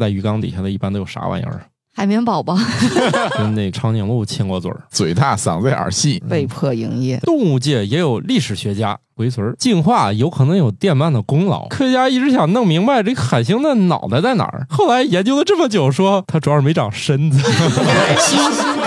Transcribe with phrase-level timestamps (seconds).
[0.00, 1.66] 在鱼缸底下的一般都有啥玩意儿？
[1.92, 2.56] 海绵宝宝，
[3.36, 4.80] 跟那长颈鹿亲过嘴儿。
[4.90, 7.18] 嘴大嗓子眼儿细，被迫营业。
[7.18, 11.66] 动物界也有历史学家回嘴儿，进化有可能有电鳗的功劳。
[11.68, 17.42] 科学家一直想弄明白这个海星的脑袋在哪儿，后来研究了这么久，说它主要是没长身子。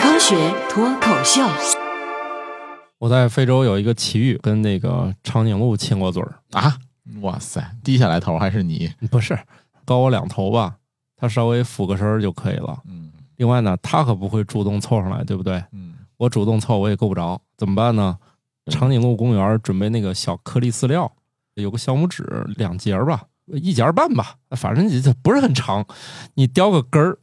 [0.02, 0.36] 科学
[0.70, 1.41] 脱口秀，
[3.00, 6.77] 我在非洲有一个奇遇，跟那个长颈鹿亲过嘴儿，啊！
[7.21, 8.89] 哇塞，低下来头还是你？
[9.11, 9.38] 不是
[9.84, 10.75] 高我两头吧？
[11.24, 12.78] 它稍微俯个身儿就可以了。
[12.86, 15.64] 嗯另外呢，他可不会主动凑上来，对不对？
[15.72, 18.18] 嗯，我主动凑我也够不着，怎么办呢？
[18.70, 21.09] 长颈鹿公园准备那个小颗粒饲料，
[21.55, 25.86] 有个小拇指两节儿吧，一节半吧，反正这不是很长，
[26.36, 27.17] 你叼个根儿，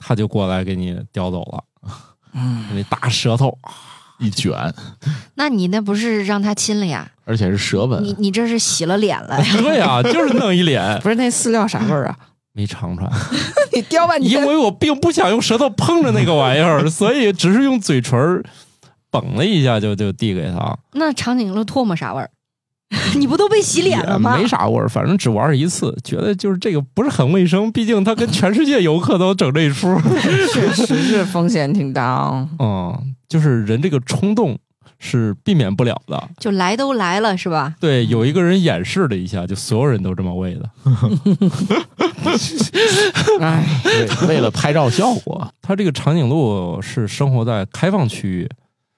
[0.00, 1.64] 它就过来给你叼走了。
[2.34, 3.56] 嗯，那大舌头，
[4.18, 4.52] 一卷，
[5.36, 7.10] 那你那不是让他亲了呀？
[7.24, 9.56] 而且是舌吻你，你这是洗了脸了呀？
[9.56, 12.18] 对呀、就是弄一脸 不是那饲料啥味儿啊？
[12.52, 13.10] 没尝出来，
[13.72, 18.42] 你叼半天，因为我并不想用舌头碰着那个玩意儿， 所以只是用嘴唇儿
[19.10, 20.76] 捧了一下就就递给他。
[20.92, 22.30] 那长颈鹿唾沫啥味儿？
[23.16, 24.36] 你不都被洗脸了吗？
[24.36, 29.98] 没啥味儿，反正只玩一次，觉得就是这个不是很卫生，毕竟他跟全世界游客都整这一出。
[30.52, 32.46] 确实是风险挺大啊。
[32.58, 34.58] 嗯，就是人这个冲动
[35.04, 36.28] 是避免不了的。
[36.38, 37.74] 就来都来了是吧？
[37.80, 40.70] 对，有一个人演示了一下，就所有人都这么喂的。
[43.40, 48.48] 哎，为为了拍照效果，它这个长颈鹿是生活在开放区域，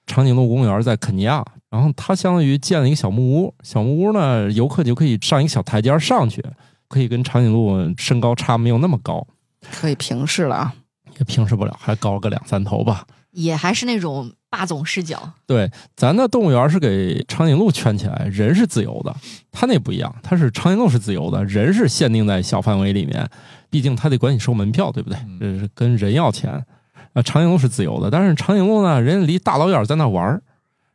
[0.05, 6.45] 长颈鹿公园在肯尼亚，然后它相当于建了一个小木屋，小木屋呢，游客就可以上一个小台阶上去，
[6.87, 9.25] 可以跟长颈鹿身高差没有那么高，
[9.71, 10.75] 可以平视了啊。
[11.17, 13.07] 也平视不了，还高个两三头吧。
[13.31, 19.13] 也还是那种霸总视角，对，咱的动物园是给长颈鹿圈起来，人是自由的。
[19.51, 23.27] 它那不一样，它是长颈鹿是自由的，人是限定在小范围里面，
[23.69, 25.19] 毕竟它得管你收门票，对不对？
[25.41, 26.63] 这是跟人要钱。
[27.11, 30.41] 啊，长颈鹿是自由的，但是长颈鹿呢，人家离大老远在那玩儿，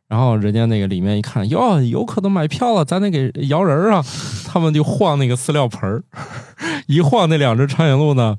[0.09, 4.03] 然后人家那个里面一看，哟，游客都买票了，咱得给摇人啊，
[4.47, 6.03] 他们就晃那个饲料盆儿，
[6.89, 8.39] 一晃那两只长颈鹿呢，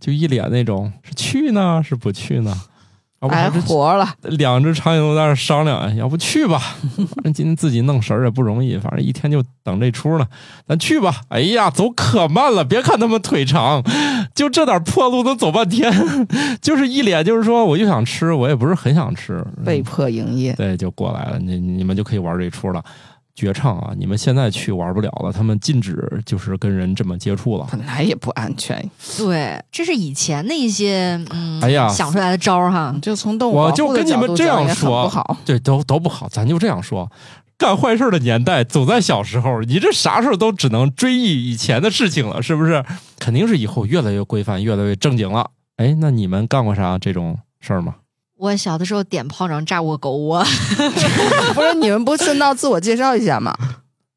[0.00, 2.58] 就一脸那种是去呢是不去呢？
[3.28, 6.58] 还活了，两只长颈鹿在那商量，哎要不去吧？
[6.96, 10.26] 反正今天自己弄食儿也不容易，反正一天就等这出呢，
[10.66, 11.14] 咱去吧。
[11.28, 13.82] 哎呀，走可慢了，别看他们腿长，
[14.34, 15.92] 就这点破路能走半天，
[16.60, 20.52] 就是一脸就是说我就想吃，我也不是很想吃，被迫营业。
[20.54, 22.82] 对，就过来了，你你们就可以玩这出了。
[23.34, 23.92] 绝唱啊！
[23.96, 27.66] 你们现在去玩不了了，他们禁止就是跟人这么接触了。
[27.70, 32.94] 本来也不安全，对，这是以前的一些嗯，哎呀想出来的招儿哈。
[33.00, 35.38] 就从动物我就跟你们这样说不好。
[35.44, 37.10] 对，都都不好，咱就这样说。
[37.56, 42.84] 干坏事的年代总在小时候，你这啥时候都只能追忆以前的事情了，是不是？
[43.18, 45.50] 肯定是以后越来越规范，越来越正经了。
[45.76, 47.94] 哎，那你们干过啥这种事儿吗？
[48.42, 50.42] 我小的时候点炮仗炸过狗窝，
[51.54, 53.56] 不是你们不顺道自我介绍一下吗？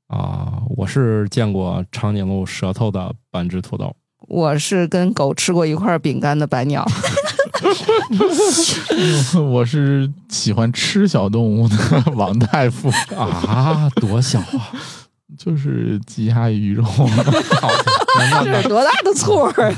[0.09, 3.95] 啊，我是见过长颈鹿舌头的半只土豆。
[4.27, 6.83] 我是跟狗吃过一块饼干的白鸟，
[9.51, 11.75] 我是喜欢吃小动物的
[12.15, 14.73] 王大夫，啊，多小啊！
[15.37, 16.83] 就是鸡鸭鱼肉。
[18.43, 19.71] 这是多大的错儿？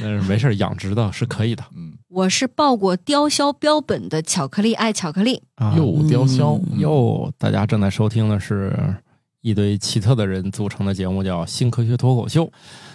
[0.00, 5.42] 那是没事儿，养殖的是可以的嗯，我是报过雕鸮标本的巧克力爱巧克力。
[5.54, 5.72] 啊。
[5.74, 8.78] 又雕鸮，嗯哟，大家正在收听的是
[9.40, 12.44] 一堆奇特的人组成的节目，叫《新科学脱口秀》。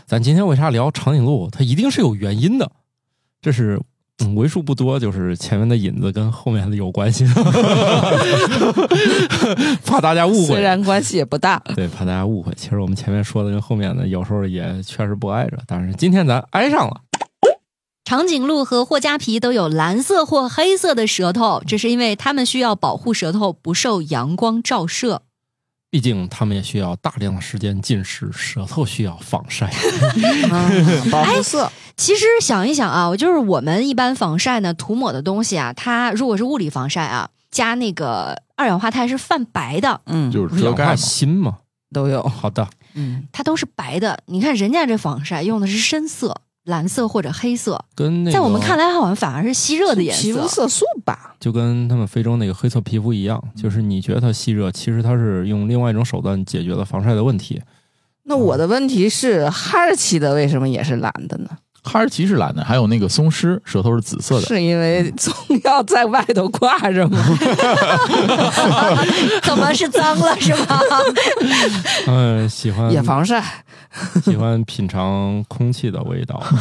[0.06, 1.50] 咱今天为啥聊长颈鹿？
[1.52, 2.72] 它一定是有原因的，
[3.42, 3.82] 这是。
[4.20, 7.24] 嗯，为数不多，就是前面的引子跟后面的有关系，
[9.86, 10.60] 怕大家误会虽。
[10.60, 12.52] 然关系也不大，对，怕大家误会。
[12.56, 17.00] 其实我们前面说的跟后面的有时候也确实不挨着，但是今天咱挨上了。
[18.08, 25.24] 长颈鹿和霍加皮都有蓝色或黑色的舌头，这是因为它们需要保护舌头不受阳光照射。
[25.90, 29.70] 毕竟它们也需要大量的时间进食，舌头需要防晒。
[31.12, 40.96] 保护色其实想一想啊，就是我们一般防晒呢，涂抹的东西啊，它如果是物理防晒啊，加那个二氧化碳是泛白的，嗯，就是遮盖嘛。
[40.96, 41.58] 锌嘛？
[41.94, 44.20] 都有，好的，嗯，它都是白的。
[44.28, 50.48] 你看人家这防晒用的是深色，蓝色或者黑色，跟那个在我们看来好像反而是吸热的颜色皮肤色。
[50.48, 57.62] 色素吧，就跟他们非洲那个黑色皮肤一样，就是你觉得它吸热，其实它是用另外一种手段解决了防晒的问题。
[58.24, 61.50] 那我的问题是，哈士奇的为什么也是蓝的呢？
[61.88, 64.46] 哈士奇是蓝的，还有那个松狮舌头是紫色的。
[64.46, 67.18] 是因为总要在外头挂着吗？
[69.44, 70.80] 怎么是脏了是吗？
[72.08, 73.44] 嗯，喜欢也防晒，
[74.24, 76.42] 喜欢品尝空气的味道。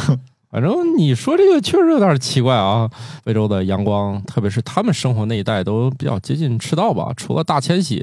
[0.48, 2.88] 反正你说这个确实有点奇怪啊！
[3.22, 7.12] 非洲的阳光，特别是他们生活那一带，都比较接近赤道吧。
[7.14, 8.02] 除了大迁徙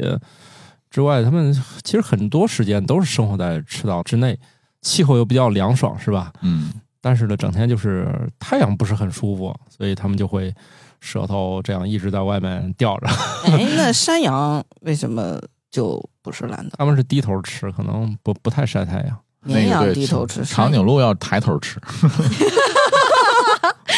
[0.91, 1.51] 之外，他们
[1.83, 4.37] 其实很多时间都是生活在赤道之内，
[4.81, 6.31] 气候又比较凉爽，是吧？
[6.41, 6.71] 嗯，
[7.05, 8.07] 但是呢，整天就是
[8.39, 10.55] 太阳不是很舒服，所以他们就会
[11.01, 13.07] 舌头这样一直在外面吊着。
[13.51, 15.37] 哎，那山羊为什么
[15.69, 16.75] 就不是蓝的？
[16.77, 19.19] 他们是低头吃，可能不不太晒太阳。
[19.41, 21.77] 绵羊低头吃，长颈鹿要抬头吃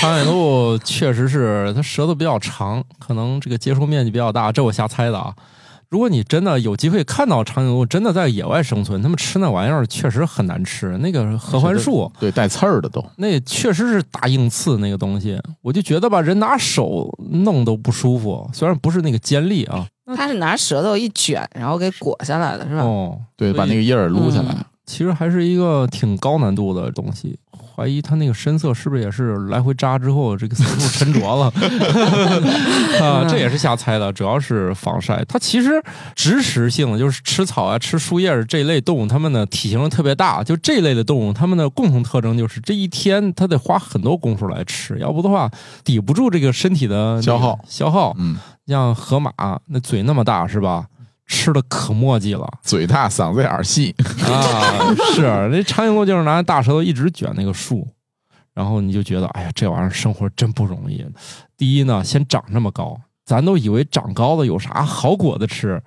[0.01, 5.31] 长颈鹿确实是它舌头比较长，可能这个接触面积比较大，这我瞎猜的啊。
[5.89, 10.97] 如果你真的有机会看到长颈鹿真的在野外生存，他们吃那玩意儿确实很难吃。
[10.97, 13.03] 那个合欢树，对，带刺儿的都。
[13.17, 18.49] 那确实是大硬刺那个东西，我就觉得吧，人拿手弄都不舒服。
[18.53, 22.81] 虽然不是那个尖利啊，它是拿舌头一卷，然后给裹下来的，是吧？
[22.81, 24.51] 哦，对，把那个叶儿撸下来。
[24.51, 27.35] 嗯其实还是一个挺高难度的东西。
[27.75, 31.51] 怀疑它那个深色是不是也是来回扎之后，这个色素沉着了
[33.03, 33.25] 啊？
[33.27, 35.21] 这也是瞎猜的，主要是防晒。
[35.27, 35.83] 它其实
[36.15, 40.41] 植食性，就是吃草啊、吃树叶这一类动物，它们的体型特别大。
[40.41, 45.51] 就这一类的动物，它们的共同特征就是这一天它得花很多功夫来吃，要不的话
[45.83, 48.15] 抵不住这个身体的消耗消耗。
[48.17, 48.37] 嗯，
[48.67, 49.31] 像河马
[49.67, 50.85] 那嘴那么大是吧？
[51.27, 52.47] 吃的可墨迹了。
[52.61, 53.95] 嘴大，嗓子眼儿细。
[54.23, 57.87] 啊，是那长颈鹿就是拿大舌头一直卷那个树，
[58.53, 61.05] 然后你就觉得，哎呀，这玩意儿生活真不容易。
[61.57, 65.81] 第一呢，先长这么高，咱都以为长高了有啥好果子吃，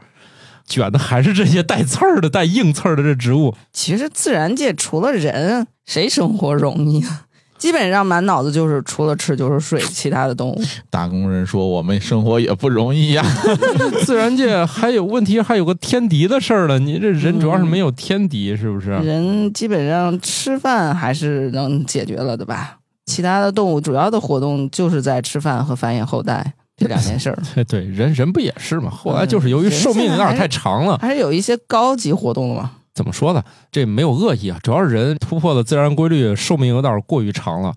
[0.67, 3.55] 卷的还是这些带刺儿的、带硬刺儿的这植物。
[3.73, 7.27] 其实自然界除了人，谁生活容易啊？
[7.59, 10.61] 基本上满脑子就是除了吃就是睡，其他的动物。
[10.89, 13.25] 打工人说：“我们生活也不容易呀。
[14.07, 16.79] 自然界还有问题，还有个天敌的事儿了。
[16.79, 18.91] 你这人主要是没有天敌，是不是？
[18.91, 22.79] 人基本上吃饭还是能解决了的吧？
[23.07, 28.91] 其他的动物主要的活动就是在吃饭和繁衍后代这两件事儿， 对对，人人不也是嘛？
[28.91, 32.73] 后来就是由于嗯寿命有点太长了，还是有一些高级活动的嘛。
[32.99, 33.41] 怎么说呢？
[33.71, 37.73] 这没有恶意啊，主要是人突破了自然规律，寿命有点过于长了。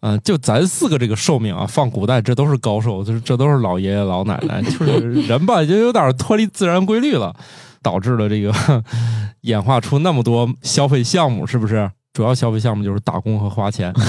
[0.00, 7.32] 嗯、就咱四个这个寿命啊，放古代这都是高寿，就是这都是老爷爷老奶奶，就是人吧，就有点脱离自然规律了，
[7.80, 8.52] 导致了这个
[9.42, 11.88] 演化出那么多消费项目，是不是？
[12.12, 13.94] 主要消费项目就是打工和花钱。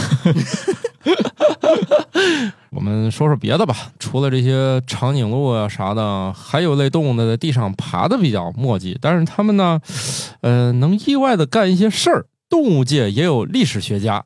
[2.72, 9.80] 我们说说别的吧，除了这些长颈鹿啊啥的，还有类动物呢，在地上爬的比较墨迹，但是它们呢，
[10.42, 12.26] 呃，能意外的干一些事儿。
[12.50, 14.24] 动物界也有历史学家，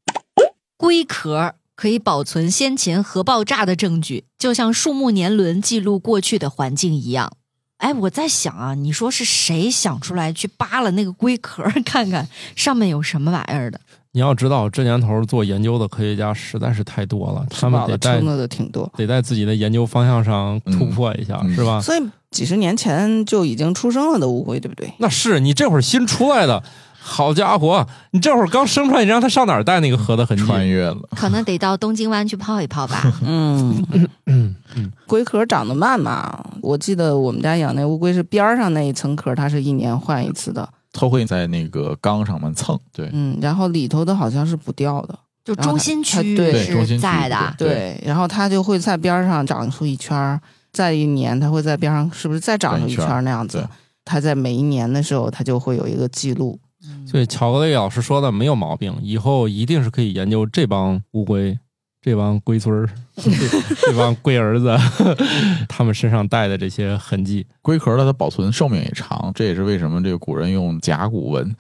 [0.78, 7.32] 龟壳可以保存先前核爆炸的证据，就像树木年轮记录过去的环境一样。
[7.78, 13.82] 哎，我在想啊，你说是谁想出来去扒了那个龟壳， 看看上面有什么玩意儿的？
[14.14, 21.80] 你要知道，这年头做研究的科学家实在是太多了，他们得在撑的挺多，得在自己的研究方向上突破一下，嗯是吧？
[21.82, 24.92] 所以几十年前就已经出生了的乌龟，对不对？
[24.98, 26.62] 那是你这会儿新出来的，
[27.00, 30.44] 好家伙，你这会儿刚生出来，你让他上哪儿带那个河的痕迹？
[30.46, 33.02] 穿越了，可能得到东京湾去泡一泡吧。
[33.26, 33.86] 嗯
[34.26, 42.80] 嗯嗯，龟壳长得慢嘛，我记得我们家养那乌龟是边儿上那一层壳，它是一年换一次的，它会在那个缸上面蹭。
[42.94, 53.68] 对，嗯，然后里头的好像是不掉的，就中心区对是中心在的，对对，然后它就会在边儿上长出一圈儿，再一年它会在边上是不是再长出一圈儿那样子？
[54.04, 56.60] 它在每一年的时候，它就会有一个记录。
[57.06, 61.58] 所以巧克力老师说的没有毛病，以后一定是可以研究这帮乌龟、
[62.02, 63.30] 这帮龟孙儿、这
[63.92, 64.76] 这帮龟儿子
[65.70, 67.46] 他们身上带的这些痕迹。
[67.62, 71.56] 龟壳的它保存寿命也长，这也是为什么这个古人用甲骨文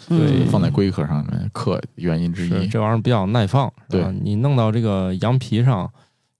[0.49, 2.67] 放在龟壳上面刻原因之一。
[2.67, 5.87] 这玩意儿比较耐放，对你弄到这个羊皮上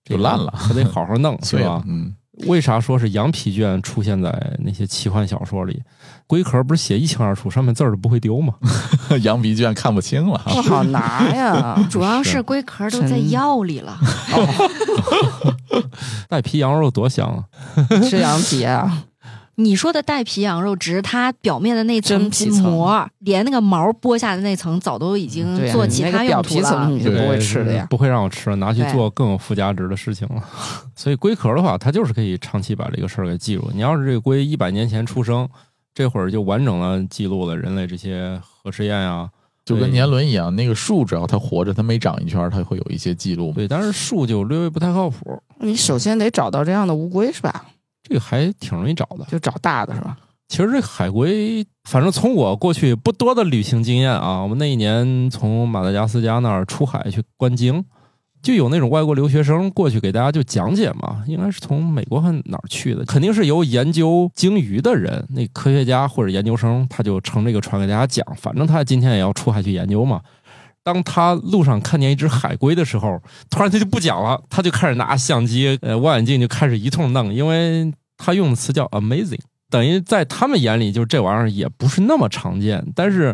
[0.04, 1.84] 就烂了 还得好好弄，是吧，？
[1.88, 2.12] 嗯，
[2.48, 5.82] 为啥说是羊皮卷出现在那些奇幻小说里？
[6.28, 8.54] 龟壳不是写一清二楚，上面字儿都不会丢吗？
[9.22, 10.42] 羊皮卷看不清了。
[10.46, 11.78] 不好拿呀。
[11.92, 13.98] 主要是龟壳都在药里了。
[16.30, 17.44] 带皮羊肉多香啊！
[18.10, 19.04] 吃羊皮啊，
[19.64, 26.62] 你说的带皮羊肉，只是它表面的那层皮膜，连那个毛剥下的那层早都已经做其他用途了。
[26.62, 27.88] 皮层你就不会吃的呀。
[27.90, 30.44] 不会让我吃了，拿去做更有附加值的事情了。
[30.96, 33.70] 所以龟壳的话，它就是可以长期把这个事儿给记录。
[33.74, 35.48] 你要是这个龟一百年前出生，
[35.94, 39.30] 这会儿就完整的记录了人类这些核试验啊。
[39.64, 43.54] 就跟年轮一样，那个树只要它活着，它每长一圈，它会有一些记录。
[43.56, 47.64] 对，但是树就略微不太靠谱，你首先得找到这样的乌龟是吧？
[48.12, 49.26] 这个还挺容易找的。
[49.30, 50.18] 就找大的是吧？
[50.50, 57.86] 其实这海龟，反正从我过去不多的旅行经验啊，我们那一年从马达加斯加那儿出海去观鲸，
[58.44, 70.20] 就有那种外国留学生过去给大家就讲解嘛，应该是从美国还哪儿去的，肯定是由研究鲸鱼的人，那科学家或者研究生，他就乘这个船给大家讲，反正他今天也要出海去研究嘛。
[70.84, 79.40] 当他路上看见一只海龟的时候，突然他就不讲了，他就开始拿相机、呃望远镜就开始一通弄，因为他用的词叫 amazing。
[79.70, 83.34] 等于在他们眼里，就这玩意儿也不是那么常见，但是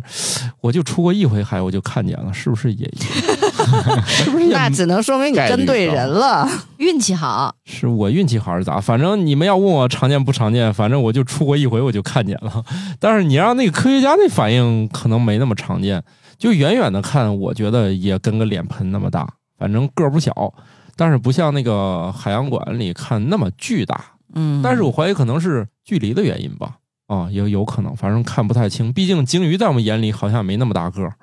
[0.61, 2.87] 我就出过一回海，我就看见了，是不是也？
[4.05, 4.53] 是不是也？
[4.53, 6.47] 那只能说明你跟对人了。
[6.77, 8.79] 运气好，是我运气好是咋？
[8.79, 12.63] 反正你们要问我常见不常见，反正我就出过一回，我就看见了。
[12.99, 16.03] 但是你让那个科学家那反应可能没那么常见，
[16.37, 19.27] 就远远的看，我觉得也跟个脸盆那么大，
[19.57, 20.53] 反正个儿不小，
[20.95, 23.99] 但是不像那个海洋馆里看那么巨大。
[24.33, 28.91] 嗯，但是我怀疑可能是距离的原因吧，啊，也有可能，反正看不太清。
[28.91, 31.13] 毕竟鲸鱼在我们眼里好像没那么大个儿。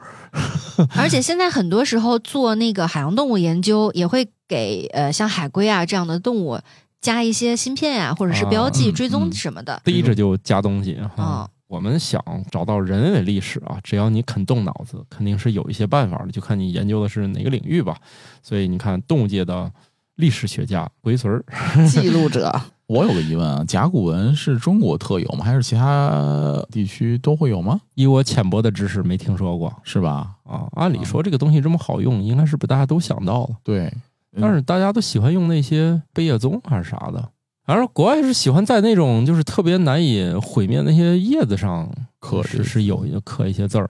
[0.97, 6.59] 而且现在很多时候做那个海洋动物研究，也会给呃像海龟啊这样的动物
[7.01, 9.81] 加一些芯片呀、或者是标记、追踪嗯什么的。
[9.85, 11.49] 逮着就加东西啊啊。
[11.67, 17.97] 我们想找到人类历史啊，只要你肯动脑子，肯定是有一些办法的，就看你研究的是哪个领域吧。
[18.43, 19.73] 所以你看，动物界的
[20.17, 21.45] 历史学家龟孙儿，
[21.89, 25.45] 记录者，我有个疑问啊，甲骨文是中国特有吗？
[25.45, 27.81] 还是其他地区都会有吗？
[27.95, 30.37] 以我浅薄的知识，没听说过是吧？
[30.45, 30.69] 啊。
[30.73, 33.87] 按理说这个东西这么好用，应该是不大家都想到了，对，
[34.33, 37.31] 嗯但是大家都喜欢用那些贝叶棕还是啥的。
[37.65, 43.89] 反正国外是喜欢在那种就是特别难以毁灭那些叶子上刻是是有刻一些字儿，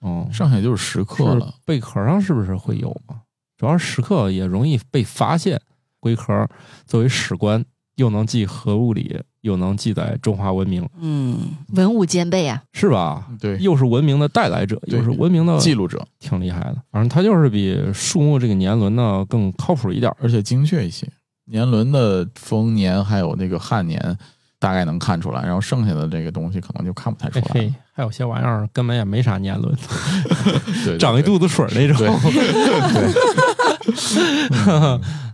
[0.00, 1.52] 嗯，剩下就是石刻了。
[1.66, 3.20] 贝壳上是不是会有啊？
[3.58, 5.60] 主要是石刻也容易被发现。
[6.02, 6.48] 龟壳
[6.86, 7.62] 作为史官，
[8.00, 11.36] 又能记核物理，又能记载中华文明，嗯，
[11.74, 12.62] 文武兼备啊！
[12.72, 13.26] 是吧？
[13.38, 16.76] 对，又是文明的带来者，又是文明的记录者，挺厉害的。
[16.90, 20.10] 反正它就是比树木这个年轮呢更靠谱一点。
[20.18, 21.06] 而且精确一些。
[21.44, 24.16] 年轮的丰年还有那个汉年，
[24.58, 29.76] 大概能看出来，然后剩下的这个东西可能就看不太出来嘿嘿。，还有些玩意儿根本也没啥年轮，
[30.86, 31.98] 对，对长一肚子水那种。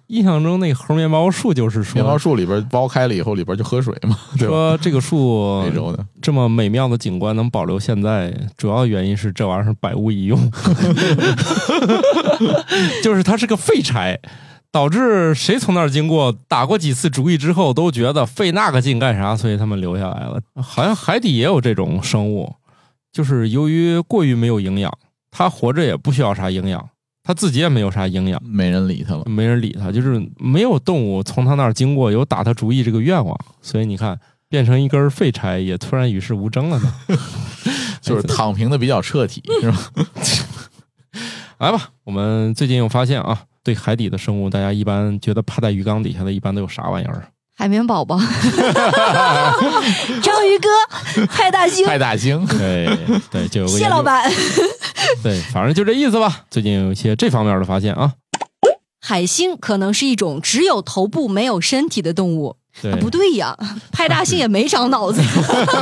[0.08, 4.46] 印象中那个猴面包树就是说，面包树里边剥开了以后，里边就喝水嘛， 对？
[4.46, 10.38] 说这个树非洲的，这么美妙的景观能保留现在，主要原因是这玩意儿是百无一用，
[13.02, 14.18] 就是它是个废柴，
[14.70, 20.40] 导致谁从那儿经过，打过几次主意之后，都觉得费那个劲干啥，所以他们留下来了。
[20.62, 22.54] 好像海底也有这种生物，
[23.12, 24.92] 就是由于过于没有营养，
[25.30, 26.88] 它活着也不需要啥营养，
[27.26, 28.40] 它自己也没有啥营养。
[28.44, 29.24] 没人理他了。
[29.26, 34.18] 没人理他，就是没有动物从他那儿经过有打他主意这个愿望，所以你看，
[34.48, 36.92] 变成一根废柴也突然与世无争了呢。
[38.00, 39.90] 就是躺平的比较彻底，是吧？
[41.58, 47.26] 来吧，我们最近又发现啊，对海底的生物，大家一般觉得趴在鱼缸底下的，一般都有啥玩意儿？
[47.58, 48.28] 海绵宝宝、章
[50.46, 50.68] 鱼哥、
[51.26, 52.86] 派大星、派大星，对
[53.30, 54.30] 对，就有个研究谢老板。
[55.22, 56.44] 对，反正就这意思吧。
[56.50, 58.12] 最近有一些这方面的发现啊，
[59.00, 62.56] 海星可能是一种只有头部没有身体的动物。
[62.82, 63.56] 对，啊不对呀，
[63.90, 65.22] 派大星也没长脑子。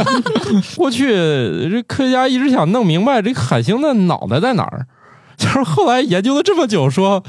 [0.77, 4.87] 过去这科学家一直想弄明白这个海星的脑袋在哪儿，
[5.37, 7.25] 就是后来研究了这么久说。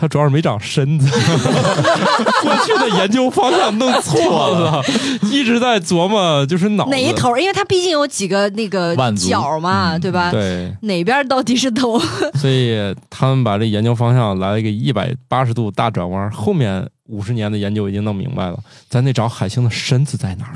[0.00, 1.06] 它主要是没长身子，
[2.42, 4.82] 过去的研究方向弄错了，
[5.30, 7.36] 一直在琢磨就是脑哪一头？
[7.36, 10.30] 因为它毕竟有几个那个角嘛，嗯对吧？
[10.30, 11.98] 对，哪边到底是头？
[12.34, 20.54] 所以他们把这研究方向来了一个一百八十度大转弯，后面五十年的研究已经弄明白了，咱得找海星的身子在哪儿。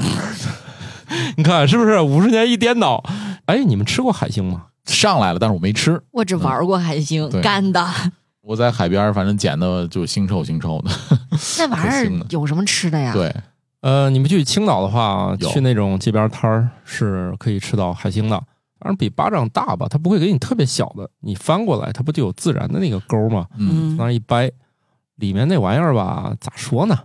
[1.36, 2.00] 你看是不是？
[2.00, 3.04] 五十年一颠倒，
[3.44, 4.62] 哎，你们吃过海星吗？
[4.86, 6.00] 上来了，但是我没吃。
[6.12, 7.86] 我只玩过海星，对干的。
[8.44, 10.90] 我在海边，反正捡的就腥臭腥臭的。
[11.58, 13.12] 那玩意儿 有什么吃的呀？
[13.12, 13.34] 对，
[13.80, 18.36] 呃，你们去青岛的话，去那种街边摊儿是可以吃到海星的，
[18.78, 23.46] 反正比巴掌大吧，它不会给你特别小的，你翻过来，它不就有自然的那个钩吗？
[23.56, 24.50] 嗯，那一掰，
[25.16, 26.98] 里面那玩意儿吧，咋说呢？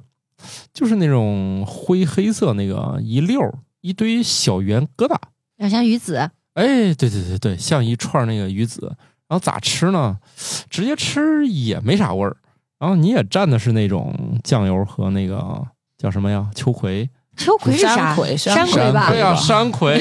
[0.73, 5.11] 就是那种灰黑色那个一溜儿一堆小圆疙瘩，
[5.57, 6.15] 有点像鱼子，
[6.53, 8.95] 哎，对对对对，像一串那个鱼子。
[9.29, 10.17] 然后咋吃呢？
[10.69, 12.35] 直接吃也没啥味儿。
[12.79, 15.61] 然后你也蘸的是那种酱油和那个
[15.97, 16.47] 叫什么呀？
[16.55, 17.09] 秋葵。
[17.37, 17.95] 秋葵是啥？
[17.95, 19.19] 山葵山山葵吧对？
[19.19, 19.93] 呀，吧山葵。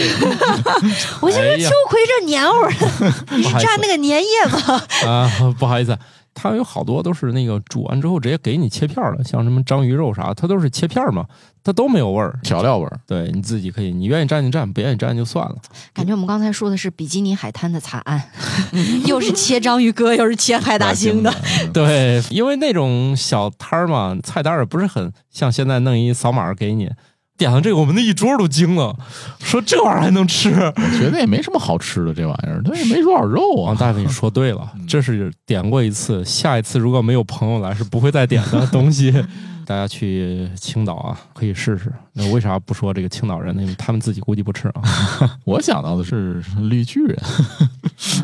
[1.22, 4.82] 我先说哎呀秋葵这黏糊儿的， 你是蘸那个粘液吗？
[5.06, 5.96] 啊，不好意思，
[6.40, 11.26] 它有好多都是那个煮完之后直接给你切片儿的，像什么章鱼肉啥，它都是切片儿嘛，
[11.64, 12.38] 它都没有味儿。
[12.44, 13.00] 调料味儿。
[13.08, 15.56] 对，你自己可以，你愿意蘸就蘸，不愿意蘸就算了。
[15.92, 18.22] 感觉我们刚才说的是比基尼海滩的惨案，
[19.04, 21.34] 又是切章鱼哥，又是切海大星的。
[21.64, 26.88] 嗯， 对，因为那种小摊儿嘛，菜单儿也不是很像现在弄一扫码给你。
[27.38, 28.94] 点了这个，我们那一桌都惊了，
[29.38, 30.50] 说这玩意儿还能吃。
[30.76, 33.68] 我觉得也没什么好吃的这玩意儿，它也没多少肉啊。
[33.68, 39.14] 王大夫，你说对了，这是点过一次，下一次如果没有朋友来，是不会再点的东西。
[39.64, 41.92] 大家去青岛啊，可以试试。
[42.14, 43.76] 那为啥不说这个青岛人呢？
[43.78, 44.82] 他们自己估计不吃啊。
[45.44, 47.18] 我想到的是绿巨人，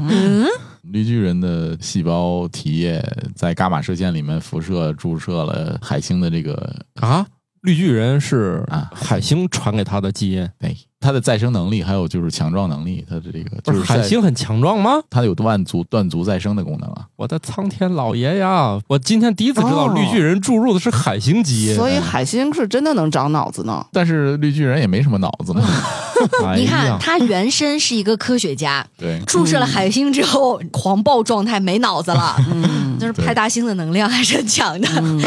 [0.00, 0.46] 嗯，
[0.84, 3.06] 绿巨人的细胞体液
[3.36, 7.26] 在伽马射线里面辐射注射了海星的这个，啊，
[7.64, 8.90] 绿巨人是啊。
[8.94, 14.92] 海星传给他的基因，对它的再生能力，还有就是强壮能力，它的这个就是海星很强壮吗？
[15.10, 17.04] 它有断足断足再生的功能啊。
[17.16, 18.80] 我的苍天老爷呀！
[18.88, 21.76] 我今天第一次知道哦绿巨人注入的是海星基因。
[21.76, 23.84] 所以海星是真的能长脑子呢。
[23.92, 25.62] 但是绿巨人也没什么脑子嘛，
[26.42, 34.88] 哎你看呀，他原身是一个科学家， 对，注射了海星之后，狂暴状态没脑子了， 嗯就是派大星的能量还是很强的。
[35.02, 35.20] 嗯，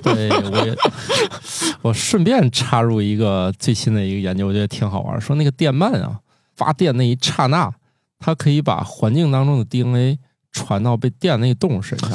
[0.00, 0.76] 对我也，
[1.82, 5.20] 我顺便插入一个最新的一个研究，我觉得挺好玩。
[5.24, 6.20] 说那个电鳗啊，
[6.56, 7.72] 发电那一刹那，
[8.18, 10.18] 它可以把环境当中的 DNA
[10.52, 12.10] 传到被电那个动物身上。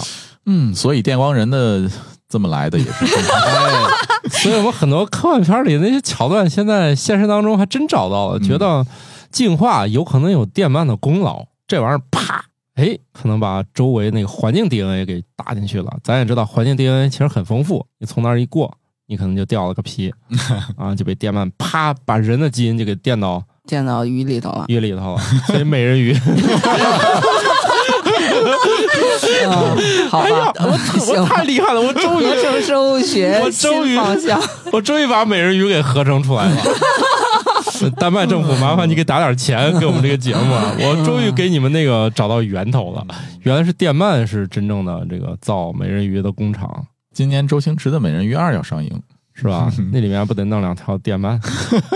[0.46, 1.90] 嗯，所以电光人的
[2.28, 3.38] 这么来的也是正常。
[3.38, 8.86] 哎，所以我们很多科幻片里那些桥段，现在现实当中还真找到了，觉得
[9.32, 11.46] 进化有可能有电鳗的功劳。
[11.68, 16.00] 这玩意儿啪，哎，可能把周围那个环境 DNA 给打进去了。
[16.04, 18.76] 咱也知道环境 DNA 其实很丰富，你从那儿一过，
[19.10, 20.14] 你可能就掉了个皮
[20.78, 24.66] 啊，就被电鳗啪把人的基因就给电到电到鱼里头了。
[24.68, 25.22] 鱼里头了。
[25.48, 26.14] 所以美人鱼，
[29.52, 30.78] 嗯，好哎呀吧，，我
[31.22, 33.98] 我太厉害了，我终于合成生物学我终于。
[34.72, 36.62] 我终于把美人鱼给合成出来了。
[37.98, 40.72] 丹麦政府，麻烦你给打点钱给我们这个节目啊！
[40.80, 43.06] 我终于给你们那个找到源头了，
[43.44, 46.86] 原来是电鳗是真正的这个造美人鱼的工厂，
[47.20, 48.90] 今年周星驰的《美人鱼二》要上映，
[49.34, 49.70] 是吧？
[49.92, 51.38] 那里面不得弄两条电鳗？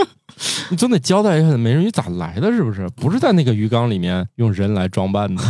[0.70, 2.86] 你总得交代一下美人鱼咋来的，是不是？
[2.98, 5.42] 不是在那个鱼缸里面用人来装扮的。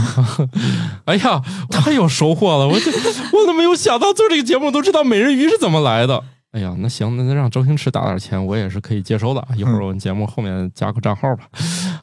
[1.05, 2.67] 哎呀，太有收获了！
[2.67, 6.23] 我这我都没有想到做这个节目都知道美人鱼是怎么来的。
[6.51, 9.43] 哎呀，那行，那那让周星驰打点钱，我也是可以接收的。
[9.55, 11.45] 一会儿我们节目后面加个账号吧，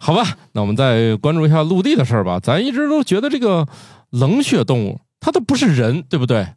[0.01, 0.25] 好吧？
[0.55, 2.41] 那我们再关注一下陆地的事儿吧。
[2.43, 3.65] 咱一直都觉得这个
[4.11, 6.49] 冷血动物它都不是人，对不对？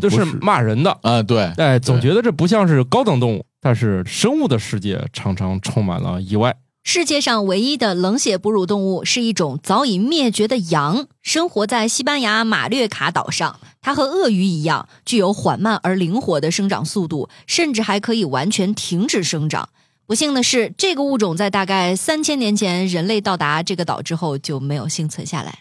[0.00, 6.56] 就是骂人的，啊，对，哎，总觉得这不像是高等动物，但是生物的世界常常充满了意外。
[6.82, 13.60] 世界上唯一的冷血哺乳动物是一种早已灭绝的羊，生活在西班牙马略卡岛上。
[13.82, 19.68] 它和鳄鱼一样，具有缓慢而灵活的生长速度，甚至还可以完全停止生长。
[20.06, 25.58] 不幸的是，这个物种在大概三千年前人类到达这个岛之后就没有幸存下来。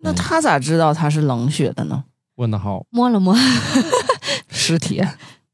[0.00, 2.04] 那他咋知道它是冷血的呢？
[2.36, 3.36] 问的好，摸了摸，
[4.48, 5.00] 尸体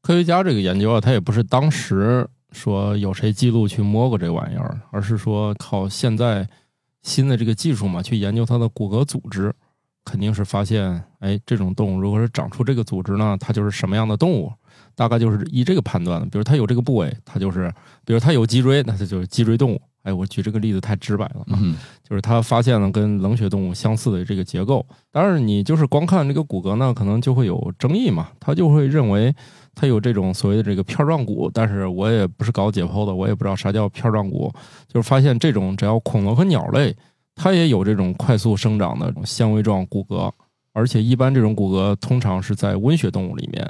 [0.01, 6.47] 科学家这个研究啊，他也不是当时说有谁记录去摸过这玩意儿，而是说靠现在
[7.03, 9.53] 新的这个技术嘛，去研究它的骨骼组织，
[10.05, 14.51] 肯定是发现，哎，这种动物如果是长出这个组织呢，它就是什么样的动物，
[14.95, 16.25] 大概就是依这个判断的。
[16.27, 17.71] 比如它有这个部位，它就是，
[18.05, 19.81] 比如它有脊椎，那它就是脊椎动物。
[20.03, 21.59] 哎，我举这个例子太直白了啊。
[21.61, 21.75] 嗯，
[22.07, 24.85] 就是他发现了跟冷血动物相似的这个结构。
[25.11, 28.29] 当然，你就是光看这个骨骼呢，可能就会有争议嘛。
[28.39, 29.33] 他就会认为
[29.75, 34.51] 它有这种所谓的这个片状骨，但是我也不是搞解剖的，我也不知道啥叫片状骨。
[34.87, 36.95] 就是发现这种只要恐龙和鸟类，
[37.35, 40.31] 它也有这种快速生长的纤维状骨骼，
[40.73, 43.69] 而且一般这种骨骼通常是在温血动物里面。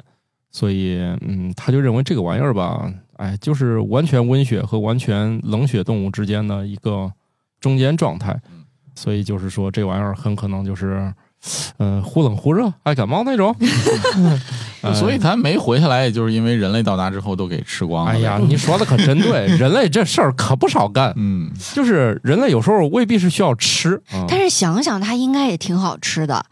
[0.52, 7.12] 所以，嗯，他就认为这个玩意儿吧，哎，就是完全温血和完全冷血动物之间的一个
[7.60, 8.40] 中间状态。
[8.96, 11.12] 所以就是说，这玩意儿很可能就是，
[11.78, 13.54] 呃，忽冷忽热、爱感冒那种。
[14.82, 18.12] 哎所以它没活下来，也就是因为人类到达之后都给吃光了。
[18.12, 21.12] 哎呀， 你说的可真对，人类这事儿可不少干。
[21.16, 26.42] 嗯，就是人类有时候未必是需要吃，啊但是想想它应该也挺好吃的。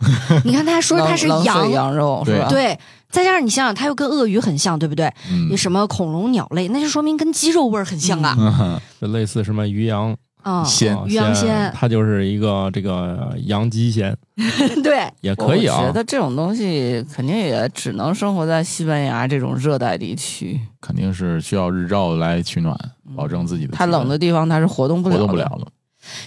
[0.44, 2.48] 你看他说它是羊，羊肉是对吧？
[2.50, 2.78] 对，
[3.10, 5.12] 再加上你想想，它又跟鳄鱼很像，对不对？
[5.56, 8.36] 什么恐龙、鸟类，那就说明跟鸡肉味儿很像啊。
[8.38, 8.80] 嗯。
[9.00, 10.16] 就类似什么鱼羊。
[10.42, 10.96] 啊，鲜。
[10.96, 11.70] 啊鱼羊鲜。
[11.74, 14.16] 它就是一个这个羊鸡鲜，
[14.84, 15.78] 对，也可以啊。
[15.80, 15.92] 我觉。
[15.92, 22.78] 得这种东西肯定也只能生活在西班牙这种热带地区，肯定是需要日照来取暖，
[23.16, 25.20] 保证自己的太冷的地方它是活动不了的。
[25.22, 25.66] 活动不了了。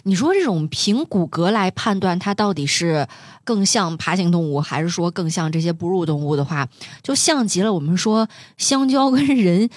[0.03, 3.07] 你说这种凭骨骼来判断它到底是
[3.43, 6.67] 更像爬行动物，还是说更像这些哺乳动物的话，
[7.01, 9.69] 就像极了我们说香蕉跟人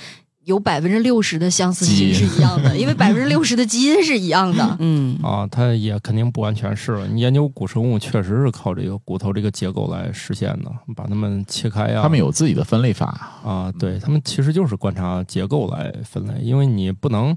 [0.44, 4.76] 有百分之六十的相似性基因是一样的，因为百分之六十的基因是一样的。
[4.80, 7.06] 嗯，啊，它也肯定不完全是了。
[7.06, 17.36] 你研究古生物，确实是靠这个骨头这个结构来实现的，把它们切开呀、他们有自己的分类法，啊，对他们其实就是观察结构来分类，因为你不能，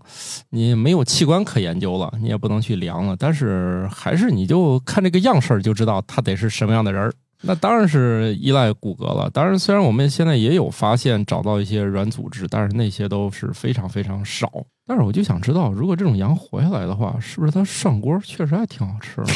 [0.50, 7.14] 你没有器官可研究了，你也不能去量了，但是还是你就看这个样式儿就知道他得是什么样的人儿。
[7.42, 9.30] 那当然是依赖骨骼了。
[9.30, 14.52] 当然，虽然我们现在也有发现找到一些软组织，但是那些都是非常非常少。
[14.86, 19.28] 但是我就想知道，如果这种羊活下来的话，是不是它上锅确实还挺好吃的？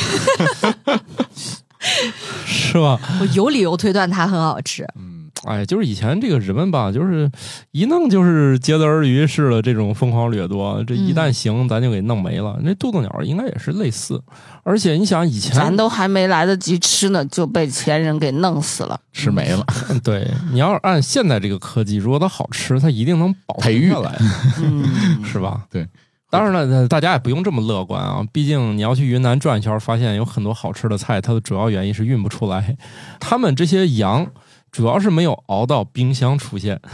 [2.45, 2.97] 是吧？
[3.19, 4.87] 我有理由推断它很好吃。
[4.95, 5.10] 嗯，
[5.45, 7.29] 哎，就是以前这个人们吧，就是
[7.71, 12.59] 一弄就是竭泽而渔式的这种疯狂掠夺，这一旦行，咱就给弄没了。
[12.61, 14.21] 那渡渡鸟应该也是类似，
[14.63, 18.99] 而且你想以前咱都还没来得及吃呢，就被前人给弄死了。
[19.11, 24.17] 吃没了，嗯 对你要是按现在这个科技，如果它好吃，它一定能保培育存下来，
[24.61, 25.65] 嗯，是吧？
[25.71, 25.87] 对。
[26.29, 28.25] 当然了，大家也不用这么乐观啊！
[28.31, 32.77] 毕竟你要去云南转一圈，发现有很多好吃的菜，它的主要原因是运不出来。
[33.19, 34.25] 他们这些羊
[34.71, 36.79] 主要是没有熬到冰箱出现，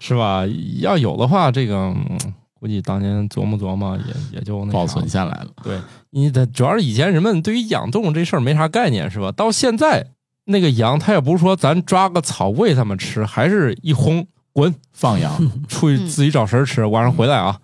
[0.00, 0.44] 是吧？
[0.80, 2.18] 要有的话，这个、嗯
[2.62, 5.48] 估计当年琢磨琢磨也也就那啥保存下来了。
[5.64, 9.32] 对，你的主要是以前人们对于养动物这事儿没啥概念，是吧？
[9.32, 10.06] 到现在
[10.44, 17.58] 那个羊，它也不是说咱抓个草喂它们吃，还是一轰滚放羊，出去自己找食儿吃，晚上回来啊，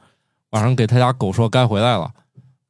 [0.50, 2.10] 晚上给他家狗说该回来了。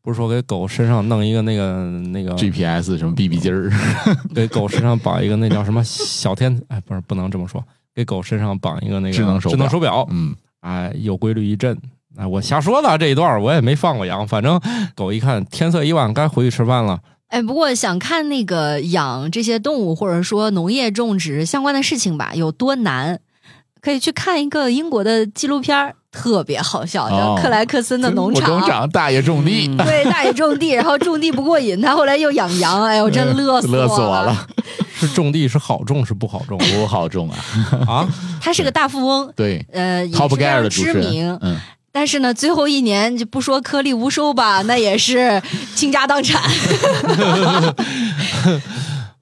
[0.09, 3.71] 不是说给狗身上弄一个那个那个 GPS 什么 BB 机儿，
[4.35, 7.63] 给狗身上绑一个那叫什么小天哎，不是不能这么说，
[7.95, 9.57] 给狗身上绑一个那个智能手表。
[9.59, 11.79] 智能手表，嗯，哎，有规律一震。
[12.17, 14.59] 哎，我瞎说的这一段我也没放过羊，反正
[14.95, 16.99] 狗一看天色已晚，该回去吃饭了。
[17.29, 23.21] 哎，不过想看那个养这些动物或者说农业种植相关的事情吧，有多难，
[23.81, 28.51] 可以去看一个英国的纪录片儿，特别好笑，叫哦《克莱克森的农我场》。
[28.59, 34.47] 农场大爷种地，嗯 对，大爷种地，然后种地不过瘾，他后来又养羊，哎呦，真乐死乐死我了了。
[34.99, 37.39] 是种地是好种是不好种不好种啊。
[37.87, 38.09] 啊？
[38.41, 41.57] 他是个大富翁，对呃，也，Top Gear 的知名，，嗯，
[41.93, 45.41] 但是呢，最后一年就不说颗粒无收吧，那也是
[45.77, 46.43] 倾家荡产。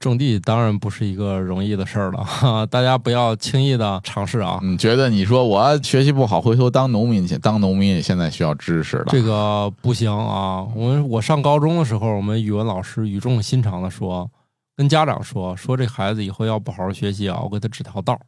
[0.06, 4.58] 种地当然不是一个容易的事儿了，哈， 大家不要轻易的尝试啊。
[4.62, 9.06] 你，觉得你说我学习不好，回头当农民去，当农民也现在需要知识了。
[9.08, 10.62] 这个不行啊！
[10.74, 14.30] 我们我上高中的时候，我们语文老师语重心长的说，
[14.76, 18.20] 跟家长说，说这孩子以后要不好好学习啊，我给他指条道儿，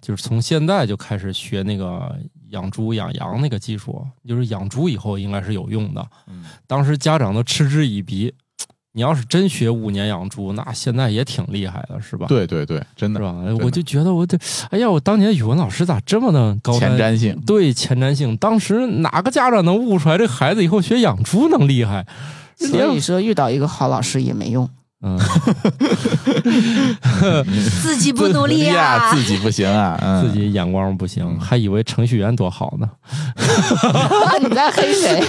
[0.00, 2.16] 就是从现在就开始学那个
[2.50, 6.06] 养猪养羊那个技术，就是养猪以后应该是有用的。
[6.26, 8.32] 嗯当时家长都嗤之以鼻。
[9.00, 12.26] 你要是真学五年养猪，那现在也挺厉害的，是吧？
[12.28, 13.34] 对对对，真的是吧？
[13.64, 14.36] 我就觉得我这，
[14.68, 17.40] 哎呀，我当年语文老师咋这么的高前瞻瞻性。
[17.46, 22.06] 对前瞻性，当时哪个家长能悟出来这孩子以后学养猪能厉害？
[22.58, 24.68] 所以说遇到一个好老师也没用。
[25.02, 25.18] 嗯，
[27.82, 32.88] 自己不努力呀、自己不行啊， 嗯，自己眼光不行，还以为程序员多好呢。
[34.40, 35.22] 你在黑谁？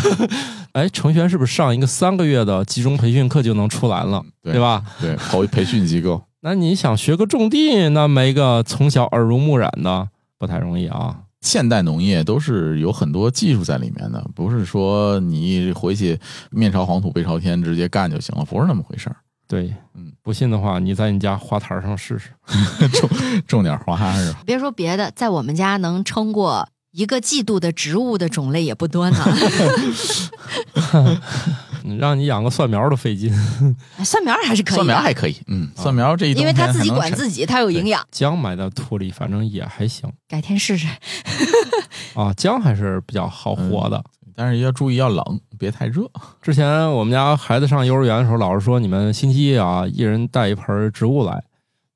[0.72, 4.82] 哎，程序员是不是上一个三个月的集中培训课就能出来了，对对吧？
[5.00, 11.16] 对，跑培训机构， 那你想学个种地，那没个从小耳濡目染的，不太容易啊。
[11.40, 16.18] 现代农业都是有很多技术在里面的，不是说你回去
[16.50, 19.16] 面朝黄土背朝天直接干就行了，不是那么回事儿。
[19.48, 22.30] 对，嗯，不信的话，你在你家花坛上试试。
[22.92, 23.10] 种
[23.48, 24.40] 种点花是吧？
[24.46, 29.18] 别说别的，在我们家能撑过一个季度的植物的种类也不多呢。
[31.84, 33.32] 嗯让你养个蒜苗都费劲。
[34.04, 38.06] 蒜苗还是可以，蒜苗还可以，嗯，蒜苗这一因为它自己管，自己，它有营养。
[38.10, 40.86] 姜埋在土里，反正也还行改天试试。
[42.14, 42.32] 啊。
[42.36, 44.02] 姜还是比较好活的。
[44.36, 45.22] 但是要注意要冷，
[45.58, 46.08] 别太热。
[46.40, 51.42] 之前我们家孩子上幼儿园的时候，老师说你们星期一啊，一人带一盆植物来，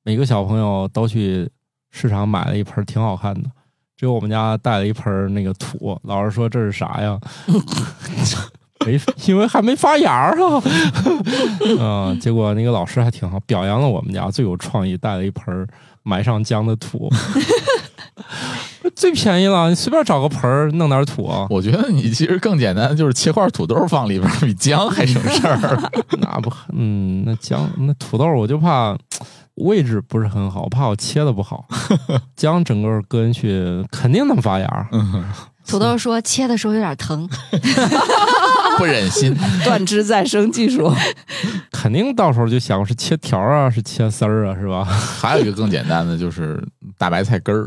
[0.03, 1.49] 每个小朋友都去
[1.91, 3.49] 市场买了一盆挺好看的，
[3.97, 5.99] 只有我们家带了一盆那个土。
[6.03, 7.19] 老师说这是啥呀？
[8.87, 10.63] 没， 因为还没发芽儿啊。
[11.79, 15.67] 嗯，结果那个老师还挺好，表扬了我们家最有创意，带了一盆
[16.03, 17.11] 埋上姜的土。
[18.95, 25.91] 最便宜了，你随便找个盆儿弄点土，我觉得你其实更简单，就是切块土豆放里边，比姜还省事儿。
[26.19, 28.97] 那不，嗯，那姜那土豆我就怕
[29.57, 31.67] 位置不是很好，怕我切的不好。
[32.37, 35.25] 姜整个搁进去肯定能发芽，嗯，
[35.67, 37.29] 土豆说切的时候有点疼，
[38.79, 39.35] 不忍心。
[39.65, 40.93] 断肢再生技术，
[41.73, 44.85] 肯定到时候就想是切条啊，是切丝儿啊，是吧？
[44.85, 46.63] 还有一个更简单的，就是
[46.99, 47.67] 大白菜根儿。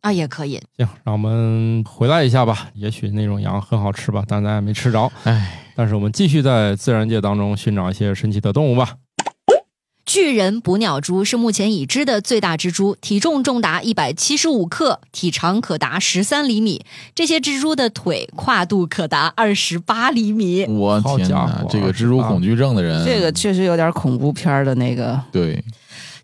[0.00, 0.60] 啊，也可以。
[0.76, 2.68] 行，让我们回来一下吧。
[2.74, 5.10] 也许那种羊很好吃吧，但咱也没吃着。
[5.24, 8.94] 唉，但是我们继续在自然界当中寻找一些神奇的动物吧。
[10.08, 16.82] 巨人捕鸟蛛是目前已知的最大蜘蛛，体重重达一百七十五克，体长可达十三厘米。
[17.14, 20.64] 这些蜘蛛的腿跨度可达二十八厘米。
[20.64, 21.28] 我天！
[21.28, 25.20] 哪这个蜘蛛恐惧症的人，这个确实有点恐怖片的那个。
[25.30, 25.62] 对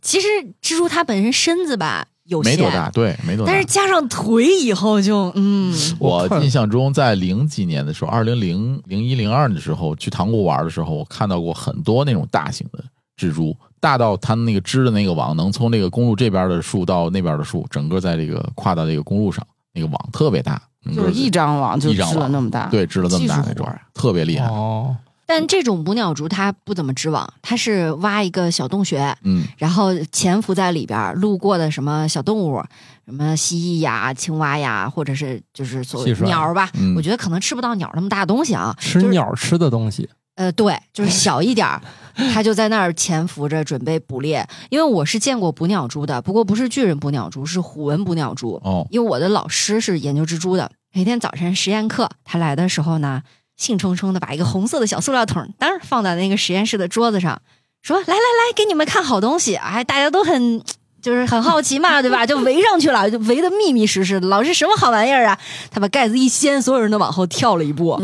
[0.00, 0.28] 其实
[0.62, 3.60] 蜘蛛它本身身子吧有限，没多大，对没多大但。
[3.60, 12.82] 是加上腿以后就嗯，我印象中，在零几年的时候，二零零零一零二的时候，去塘沽玩的时候，我看到过很多那种大型的
[13.18, 20.58] 蜘蛛，大到它那个织的那个网能从那个公路这边的树到那边的树，整个在这个跨到这个公路上，那个网特别大，
[20.96, 24.46] 就是一张网就织了那么大，对织了这么大那种技术活儿，特别厉害。
[24.46, 32.64] 哦，但这种捕鸟蛛它不怎么织网，它是挖一个小洞穴，嗯，然后潜伏在里边儿，路过的什么小动物，
[33.04, 40.08] 什么蜥蜴呀、青蛙呀，或者是就是所谓鸟儿吧，嗯我觉得可能吃不到鸟儿那么大的东西啊，吃就是鸟吃的东西。
[40.36, 41.80] 呃，对，就是小一点儿，
[42.32, 44.46] 它就在那儿潜伏着，准备捕猎。
[44.70, 48.60] 因为我是见过捕鸟蛛的，不过不是巨人捕鸟蛛，是虎纹捕鸟蛛。
[48.64, 53.22] 哦，因为我的老师是研究蜘蛛的，每天早晨实验课，他来的时候呢，
[53.56, 57.42] 兴冲冲的把一个红色的小塑料桶，当放在那个实验室的桌子上，
[57.82, 60.62] 说：“来来来，给你们看好东西。”哎，大家都很。
[61.04, 62.24] 就是很好奇嘛，对吧？
[62.26, 64.26] 就围上去了，就围得密密实实的。
[64.28, 65.38] 老师什么好玩意儿啊？
[65.70, 68.00] 他把盖子一掀，所有人都往后跳了一步。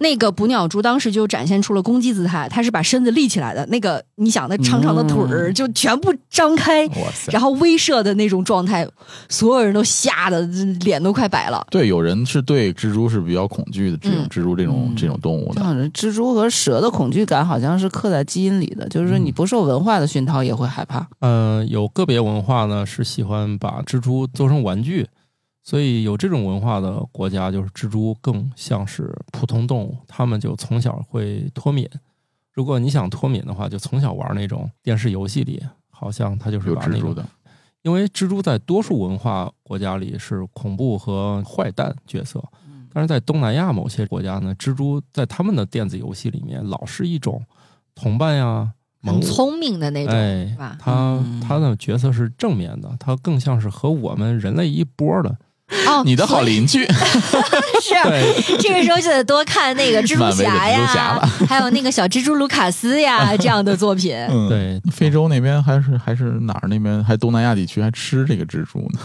[0.00, 6.86] 那个捕鸟蛛当时就展现出了攻击姿态，它是把身子立起来的，那个你想那长长的腿儿就全部张开！
[7.30, 8.86] 然后威慑的那种状态，
[9.30, 10.42] 所有人都吓得
[10.82, 11.64] 脸都快白了。
[11.70, 15.62] 对，有人是对蜘蛛是比较恐惧的，这种嗯蜘蛛这种嗯这种动物的。
[15.62, 21.06] 像蜘蛛和蛇的恐惧感好像是刻在基因里的，就是说你不受文化的熏陶也会害怕。
[21.20, 25.08] 嗯、有个别文化呢是喜欢把蜘蛛做成玩具，
[25.62, 31.88] 所以有这种文化的国家，就是蜘蛛更像是普通动物，他们就从小会脱敏。
[32.52, 37.26] 如果你想脱敏的话，就从小玩那种电视游戏里，好像它就是有把那个蜘蛛的，
[37.82, 42.42] 因为蜘蛛在多数文化国家里是恐怖和坏蛋角色，
[42.92, 47.44] 但是在东南亚某些国家呢，蜘蛛在他们的电子游戏里面老是一种
[47.92, 48.72] 同伴呀、盟
[49.04, 51.40] 很聪明的那种，哎是吧，他嗯。
[51.46, 55.36] 他的角色是正面的，他更像是和我们人类一波的。
[55.86, 56.84] 哦， 你的好邻居，
[57.80, 64.14] 是对，这个时候就得多看那个蜘蛛侠 蜘蛛侠呀了，还有那个小蜘蛛卢卡斯呀这样的作品。
[64.28, 69.00] 嗯，对，非洲那边还是还是哪儿那边，还东南亚地区还吃这个蜘蛛呢，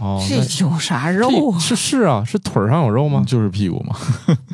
[0.00, 1.58] 哦，这有啥肉啊？
[1.58, 3.24] 是是啊，是腿上有肉吗？
[3.26, 3.96] 就是屁股嘛。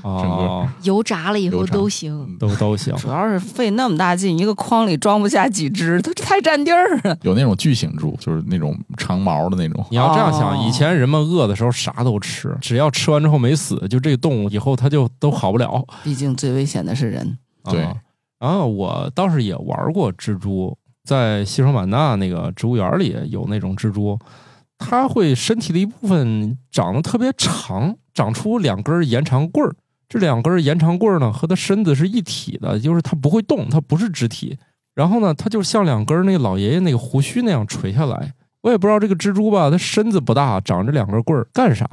[0.02, 2.36] 哦， 油炸了以后都行。
[2.38, 2.94] 都都行。
[2.96, 7.16] 主要是费那么大劲，一个筐里装不下几只，它太占地儿了。
[7.22, 9.84] 有那种巨型猪，就是那种长毛的那种。
[9.90, 15.84] 你要这样想，哦以前人们饿的时候啥都吃，只要吃完之后没死，就这个动物以后它就都好不了。
[16.04, 17.38] 毕竟最危险的是人。
[17.64, 17.94] 对啊
[18.38, 20.74] 然后我倒是也玩过蜘蛛，
[21.04, 24.18] 在西双版纳那个植物园里有那种蜘蛛，
[24.80, 29.76] 它会身体的一部分长得特别长，长出两根延长棍儿。
[30.08, 34.58] 这两根延长棍儿呢和它身子是一体的，就是它不会动，它不是肢体。
[34.94, 38.32] 然后呢，它就像两根那个老爷爷那个胡须那样垂下来。
[38.62, 41.88] 我也不知道这个蜘蛛吧，它身子不大，长着两根棍儿干啥？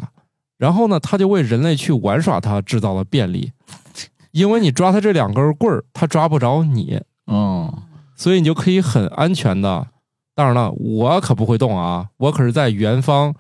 [0.58, 3.52] 然后呢，它就为人类去玩耍它制造了便利，
[4.32, 7.72] 因为你抓它这两根棍儿，它抓不着你，嗯，
[8.16, 9.88] 所以你就可以很安全的。
[10.38, 13.34] 当然了，我可不会动啊，我可是在园方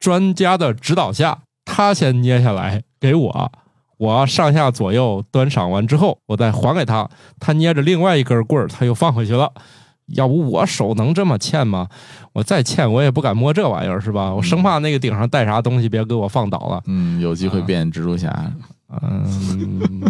[0.00, 3.52] 专家的指导下，他先捏下来给我，
[3.98, 7.06] 我上下左右端赏完之后，我再还给他，
[7.38, 9.52] 他捏着另外一根棍儿，他又放回去了。
[10.14, 11.86] 要不我手能这么欠吗？
[12.32, 14.32] 我再欠我也不敢摸这玩意儿，是吧？
[14.32, 16.82] 我生怕那个顶上带啥东西，别给我放倒了。
[16.86, 18.50] 嗯，有机会变蜘蛛侠。
[18.88, 20.02] 嗯，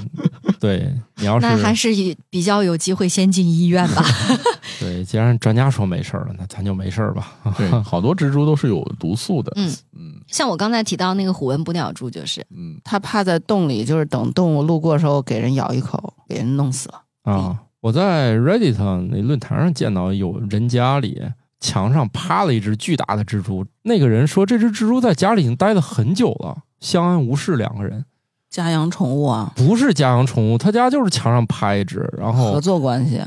[0.60, 4.02] 对你要是那还是是比较有机会先进医院吧。
[4.78, 7.32] 对，既然专家说没事儿了，那咱就没事儿吧。
[7.56, 9.52] 对， 好多蜘蛛都是有毒素的。
[9.56, 17.02] 嗯嗯像我刚才提到那个虎纹捕鸟蛛，就是嗯，它趴在洞里，就是等动物路过的时候给人咬一口，给人弄死了。
[17.24, 18.76] 啊，我在 Reddit
[19.10, 21.20] 那论坛上见到有人家里
[21.58, 28.04] 墙上趴了一只巨大的蜘蛛，那个人说这只蜘蛛在家里已经待了很久了，相安无事，两个人
[28.50, 33.20] 家养宠物啊，不是家养宠物，他家就是墙上趴一只，然后合作关系。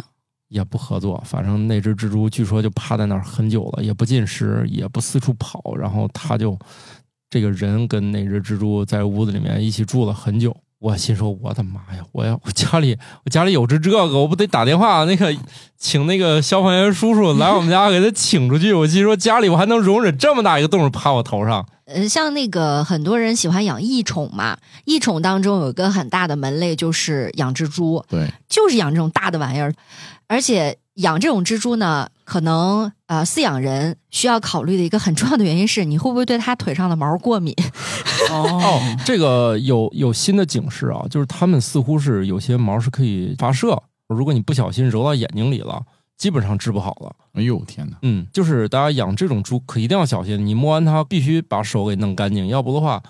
[0.50, 6.60] 也不合作，反正那只蜘蛛据说就趴在那儿很久了，也不进食，也不四处跑，然后他就
[7.30, 10.54] 这个人跟那只蜘蛛在屋子里面一起住了很久。
[10.80, 12.04] 我心说，我的妈呀！
[12.12, 15.34] 我要我家里 我家里有只这个，我不得打电话那个
[15.78, 18.74] 请那个消防员叔叔来我们家给他请出去。
[18.74, 21.66] 我心说家里我还能容忍这么大一个动物趴我头上？
[21.94, 29.74] 呃，像那个很多人喜欢养异宠嘛，异宠当中有一个很大的门类就是养蜘蛛，对，就是养这种大的玩意儿，
[30.28, 37.56] 而且养这种蜘蛛呢，可能呃饲养人需要考虑的一个很重要的原因是，你会不会对它腿上的毛过敏？
[38.32, 45.82] 哦，这个有有新的警示啊，就是它们似乎是有些毛是可以发射，如果你不小心揉到眼睛里了，
[46.22, 47.12] 基本上治不好了。
[47.34, 47.98] 哎呦天哪！
[48.04, 53.02] 嗯，就是大家养这种猪可一定要小心，你摸完它必须把手给弄干净，要不的话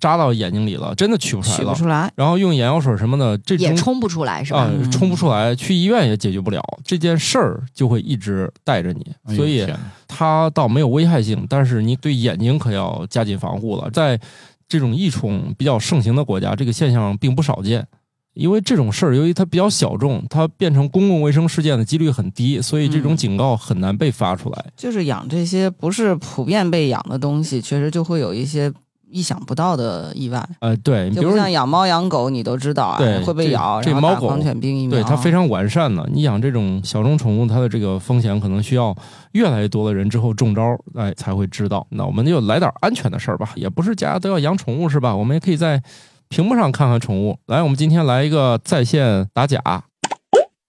[0.00, 1.62] 扎到眼睛里了，真的取不出来了。
[1.62, 2.12] 取不出来。
[2.16, 4.62] 然后用眼药水什么的，这种也冲不出来是吧？
[4.62, 9.14] 啊嗯冲不出来，去医院也解决不了这件事儿，就会一直带着你。
[9.26, 9.64] 哎所以
[10.08, 13.88] 它倒没有危害性，但是你对眼睛可要加紧防护了。
[13.92, 14.20] 在
[14.66, 17.86] 这种异宠比较盛行的国家，这个现象并不少见。
[18.36, 24.66] 因为这种事儿，由于它比较小众，它变成公共卫生事件的几率很低，所以这种嗯警告很难被发出来。
[24.76, 28.70] 就是养这些不是普遍被养的东西，确实就会有一些
[29.10, 30.46] 意想不到的意外。
[30.60, 36.06] 呃，对，比如像养猫养狗，你都知道啊，对会被咬，这猫狂犬病疫苗，对它非常完善的。
[36.12, 38.94] 你养这种小众宠物，它的这个风险可能需要
[39.32, 41.86] 越来越多的人之后中招，哎才会知道。
[41.90, 45.16] 那我们就来点安全的事儿吧，也不是家家都要养宠物是吧？
[45.16, 45.82] 我们也可以在
[46.28, 47.38] 屏幕上看看宠物。
[47.46, 49.60] 来，我们今天来一个在线打假。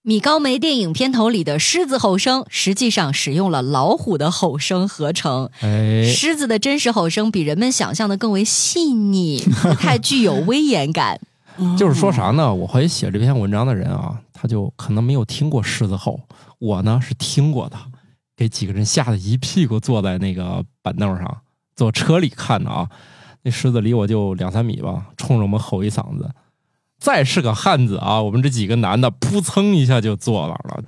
[0.02, 5.50] 米高梅电影片头里的狮子吼声，实际上使用了老虎的吼声合成。
[5.60, 11.20] 哎，狮子的真实吼声比人们想象的更为细腻，不太具有威严感。
[11.78, 12.54] 就是说啥呢？
[12.54, 16.22] 我怀疑写这篇文章的人啊，他就可能没有听过狮子吼。
[16.60, 17.76] 我呢是听过的，
[18.38, 21.42] 给几个人吓得一屁股坐在那个板凳上，
[21.76, 22.88] 坐车里看的啊。
[23.48, 26.30] 那狮子离我就两三米吧，冲着我们吼一嗓子。
[27.00, 30.84] 再是个汉子啊，我们这几个男的扑蹭一下就坐那了。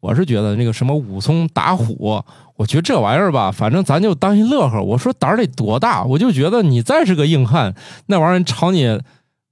[0.00, 2.22] 我是觉得那个什么武松打虎，
[2.56, 4.82] 我觉得这玩意儿吧，反正咱就当一乐呵。
[4.82, 9.00] 我说胆儿得多大，我就觉得你再是个硬汉，那玩意儿朝你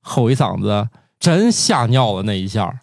[0.03, 2.82] 吼一嗓子，真吓尿了那一下。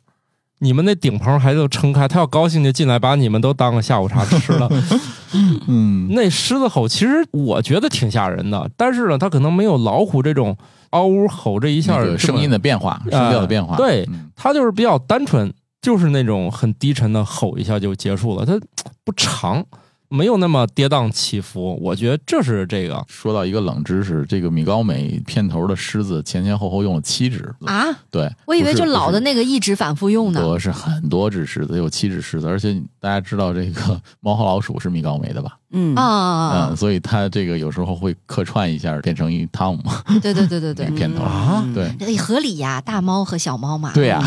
[0.60, 4.70] 你们那顶棚还都撑开，他要高兴就进来把你们都当个下午茶吃了。
[5.68, 10.58] 嗯，那狮子吼其实我觉得挺吓人的，但是呢，它可能没有老虎这种
[10.90, 14.32] 嗷呜吼这一下声音的变化，声调的变化，对嗯。
[14.36, 18.60] 它就是比较单纯，就是那种很低沉的吼一下就结束了，它
[19.04, 19.64] 不长，
[20.10, 21.80] 没有那么跌宕起伏。
[21.82, 30.42] 我觉得这是这个说到一个冷知识，这个米高美片头的狮子前前后后用了七只，啊，对，我以为就老的那个一直反复用呢。
[30.44, 35.58] 不是很多只狮子，有七只狮子，而且大家知道这个 猫和老鼠是米高梅的吧？
[35.72, 39.82] 嗯啊嗯，，所以他这个有时候会客串一下，变成一汤姆
[40.22, 41.24] 对对对对对， 片头。
[41.24, 43.92] 啊嗯对哎合理呀，大猫和小猫嘛。
[43.94, 44.20] 对呀、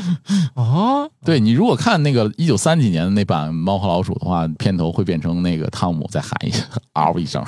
[0.54, 7.44] 啊，对你如果看那个一九三几年的那版《猫和老鼠》的话，片头会变成那个汤姆再喊一声嗷一声，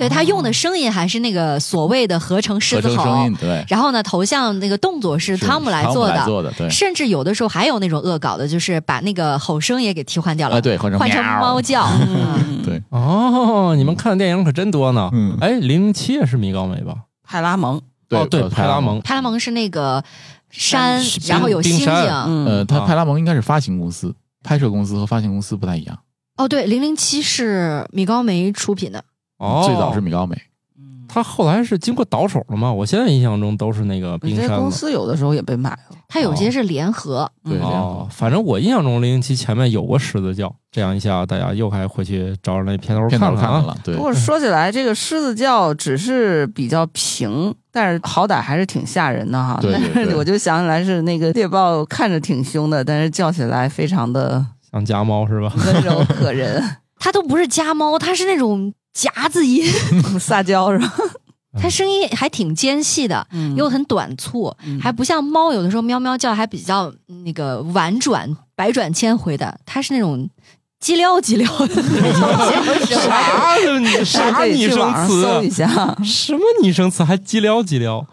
[0.00, 6.14] 对，他用的声音还是那个所谓的合成狮合子吼成声音，，对，然后呢，头像那个动作是是汤姆来做的。
[6.14, 11.86] 来做的，对，甚至有的时候还有那种恶搞的，就是把那个吼声也给替换掉了，啊对，换成换成猫叫。
[11.86, 15.10] 嗯， 对，哦，你们看的电影可真多呢。
[15.12, 16.94] 嗯，哎，零零七也是米高梅吧？
[17.22, 17.76] 派拉蒙，
[18.08, 19.00] 哦，对，呃派拉蒙。
[19.02, 20.02] 派拉蒙是那个
[20.50, 21.86] 山山，然后有星星。
[22.26, 25.98] 嗯呃，它啊派拉蒙应该是发行公司，拍摄公司和发行公司不太一样，
[26.38, 29.04] 哦，对，零零七是米高梅出品的。
[29.40, 30.36] 哦，最早是米高梅，
[30.78, 32.72] 嗯他后来是经过倒手了吗？
[32.72, 34.70] 我现在印象中都是那个冰山公。
[34.70, 43.50] 司有的时候也被买了，他有些是联合，对，嗯哦，反正我印象中零零七前面有过狮子叫，这样一下大家又该回去找找那片头片看看啊。
[43.50, 49.58] 看看了，对不，过说起来，这个狮子叫只是比较平，但是好歹还是挺吓人的哈。
[49.60, 55.52] 对对但是对我就想起来是那个猎豹看着挺凶的，但是叫起来非常的像家猫是吧？
[55.66, 56.62] 温柔可人，
[57.00, 59.64] 它都不是家猫，它是那种夹子音，
[60.18, 60.92] 撒娇是吧？
[61.60, 66.92] 它声音还挺尖细的，嗯又很短促，嗯还不像猫有的时候喵喵叫还比较
[67.24, 70.30] 那个婉转、百转千回的，它是那种
[70.80, 71.82] 叽撩叽撩的。
[72.84, 75.56] 啥你啥拟声去网上搜一词？
[75.56, 75.96] 下。
[76.04, 77.02] 什么拟声词？
[77.02, 78.06] 还叽撩叽撩？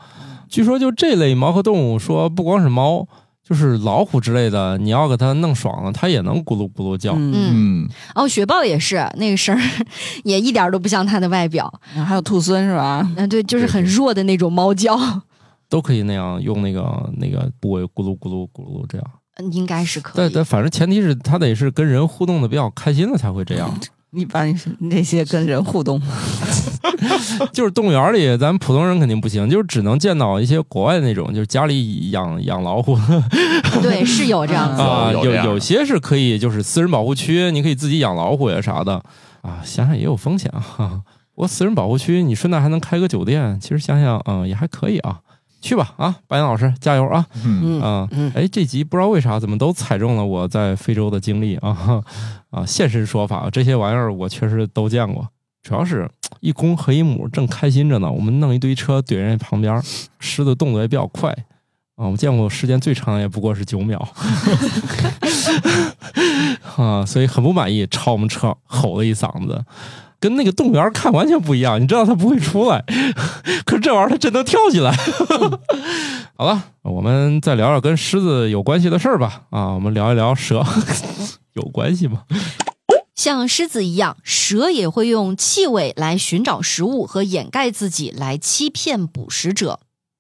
[0.50, 3.08] 据说就这类猫和动物，说不光是猫，
[3.48, 7.14] 就是老虎之类的，你要给它弄爽了，它也能咕噜咕噜叫。
[7.16, 9.62] 嗯，嗯，哦，雪豹也是那个声儿，
[10.26, 11.72] 也一点儿都不像它的外表。
[12.06, 13.10] 还有兔狲是吧？
[13.16, 14.98] 嗯，对，就是很弱的那种猫叫，
[15.70, 19.08] 都可以那样用那个那个部位咕噜咕噜咕噜这样。
[19.40, 20.14] 嗯应该是可以。
[20.18, 23.72] 但但反正前提是它得是跟人互动的比较开心了才会这样。
[24.12, 26.02] 一般那些跟人互动，
[27.52, 32.98] 就是动物园里，咱普通人肯定不行，就是只能见到一些国外那种，就是家里养养老虎
[33.84, 34.82] 对，是有这样子。
[34.82, 38.94] 啊，有有些是可以，就是私人保护区，你可以自己养老虎呀啥的
[39.42, 39.60] 啊。
[39.64, 40.60] 想想也有风险啊。
[40.60, 41.02] 哈
[41.36, 45.20] 不过私人保护区，你顺带还能开个酒店，其实想想，嗯，也还可以啊。
[45.60, 47.26] 去吧啊，白岩老师加油啊！
[47.44, 52.04] 嗯，嗯啊，嗯哎，这集不知道为啥怎么都踩中了我在非洲的经历啊
[52.52, 52.66] 啊！
[52.66, 55.28] 现身说法，这些玩意儿我确实都见过。
[55.64, 59.82] 主要是一公和一母正开心着呢，我们弄一堆车怼人家旁边，
[60.20, 61.32] 狮子动作也比较快
[61.96, 62.06] 啊。
[62.06, 64.00] 我们见过时间最长也不过是九秒
[66.78, 69.66] 啊，所以很不满意，朝我们车吼了一嗓子。
[70.20, 72.84] 跟那个动物园看完全不一样，你知道它不会出来，
[73.66, 74.92] 可是这玩意儿它真能跳起来。
[76.36, 79.44] 好了，我们再聊聊跟狮子有关系的事儿吧。
[79.50, 80.64] 啊，我们聊一聊蛇，
[81.54, 82.24] 有关系吗？
[83.16, 89.80] 像狮子一样，蛇也会用气味来寻找食物和掩盖自己，来欺骗捕食者。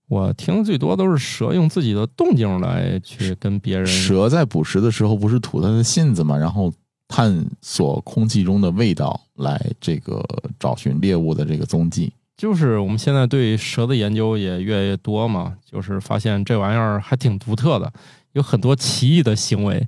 [0.10, 3.86] 我听的最多都是蛇用自己的动静来去跟别人。
[3.86, 6.36] 蛇在捕食的时候不是吐它的信子吗？
[6.38, 6.74] 然后
[7.08, 10.24] 探索空气中的味道，来这个
[10.60, 12.12] 找寻猎物的这个踪迹。
[12.36, 17.92] 就是我们现在对蛇的研究也越来越多嘛，就是发现这玩意儿还挺独特的，
[18.34, 19.88] 有很多奇异的行为，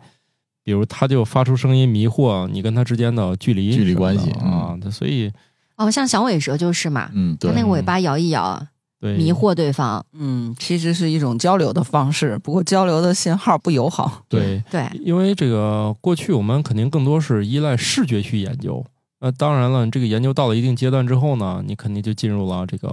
[0.63, 4.51] 比如它就发出声音迷惑你跟它之间的距离距离关系嗯。
[4.51, 5.32] 啊，它所以
[5.76, 8.65] 哦，像响尾蛇就是嘛，嗯，对，它那个尾巴摇一摇，
[8.99, 10.05] 对迷惑对方。
[10.11, 14.23] 嗯，其实是一种交流的方式，不过交流的信号不友好。
[14.27, 18.85] 对，对，因为这个过去我们肯定更多是依赖视觉去研究，
[19.21, 22.89] 那当然了，这个研究到了一定阶段之后呢，你肯定就进入了这个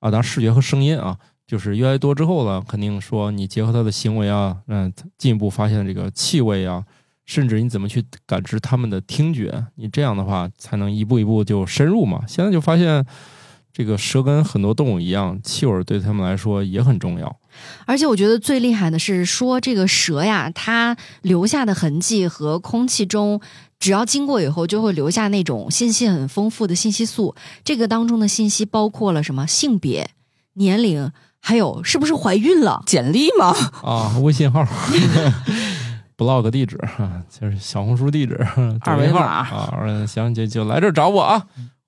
[0.00, 6.82] 啊，当然视觉和声音啊，就是越来越多之后呢，肯定说你结合他的行为啊，嗯，进一步发现这个气味啊，
[7.26, 12.24] 甚至你怎么去感知他们的听觉，你这样的话才能一步一步就深入嘛。
[12.26, 13.04] 现在就发现。
[13.72, 17.36] 这个蛇跟很多动物一样，气味对他们来说也很重要。
[17.86, 23.40] 而且我觉得最厉害的是说这个蛇呀，它留下的痕迹和空气中。
[23.78, 27.34] 只要经过以后，就会留下那种信息很丰富的信息素。
[27.64, 30.10] 这个当中的信息包括了什么性别、
[30.52, 31.10] 年龄，
[31.40, 32.84] 还有是不是怀孕了。
[32.86, 33.52] 简历吗？
[33.82, 34.64] 啊，微信号，
[36.16, 36.78] blog 地址，
[37.28, 38.38] 就是小红书地址，
[38.82, 39.74] 二维码啊。
[39.82, 41.44] 嗯行，就就来这儿找我啊，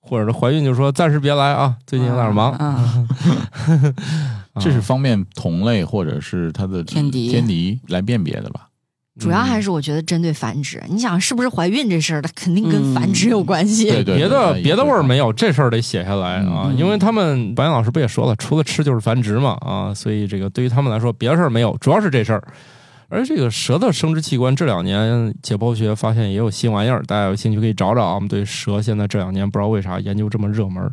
[0.07, 2.51] 或者是怀孕就说暂时别来啊，最近有点忙。
[2.61, 2.65] 啊，
[4.53, 8.67] 啊这是方便同类或者是它的天敌天敌来辨别的吧？
[9.17, 10.83] 主要还是我觉得针对繁殖。
[10.89, 13.89] 你想是不是怀孕这事儿，它肯定跟繁殖有关系。
[13.89, 22.43] 对对，别的别的味儿没有，这事儿得写下来啊，嗯因为他们白岩老师不也说了，除了吃就是繁殖嘛啊，所以这个对于他们来说，别的事儿没有，主要是这事儿。
[23.09, 28.15] 而这个蛇的生殖器官这两年解剖学发现也有新玩意儿，大家有兴趣可以找找啊。
[28.15, 30.91] 我们对蛇现在这两年不知道为啥研究这么热门儿，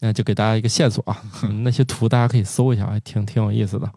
[0.00, 3.90] 那就给大家一个线索啊， 嗯那些图大家可以搜一下，还挺挺有意思的。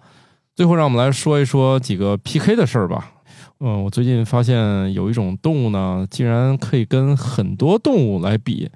[0.56, 3.12] 最后让我们来说一说几个 PK 的事儿吧。
[3.60, 8.70] 嗯，我最近发现有一种动物呢，竟然可以跟很多动物来比，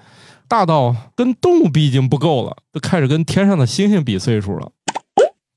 [0.48, 4.72] 大到跟动物比已经不够了，都开始跟天上的星星比岁数了。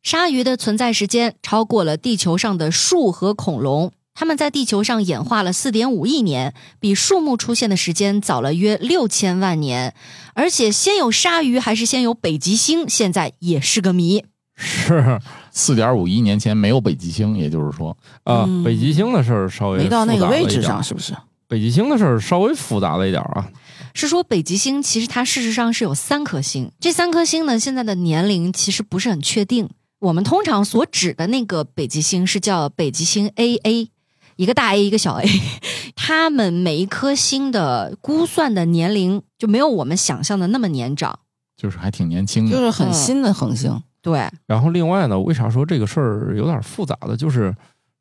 [0.05, 9.95] 鲨鱼的存在时间超过了地球上的树和恐龙，它们在地球上演化了4.5亿年，比树木出现的时间早了约六千万年。
[10.35, 14.27] 而且，先有鲨鱼还是先有北极星，现在也是个谜。
[14.55, 15.19] 是
[15.51, 21.15] 四点五亿年前没有北极星，也就是说，啊，嗯北极星的事儿稍微没到那个位置上，，是不是？
[21.49, 23.49] 北极星的事儿稍微复杂了一点啊。
[23.95, 29.71] 是说北极星其实它事实上是有三颗星，这三颗星呢现在的年龄其实不是很确定。
[30.05, 33.89] 我们通常所指的那个北极星是叫北极星 AA，
[34.37, 35.25] 一个大 A 一个小 A，
[35.97, 41.21] 它们每一颗星的估算的年龄就没有我们想象的那么年长。
[41.57, 42.53] 就是还挺年轻的。
[42.53, 47.55] 就是很新的恒星，对，然后另外呢，为啥说这个事儿有点复杂的，就是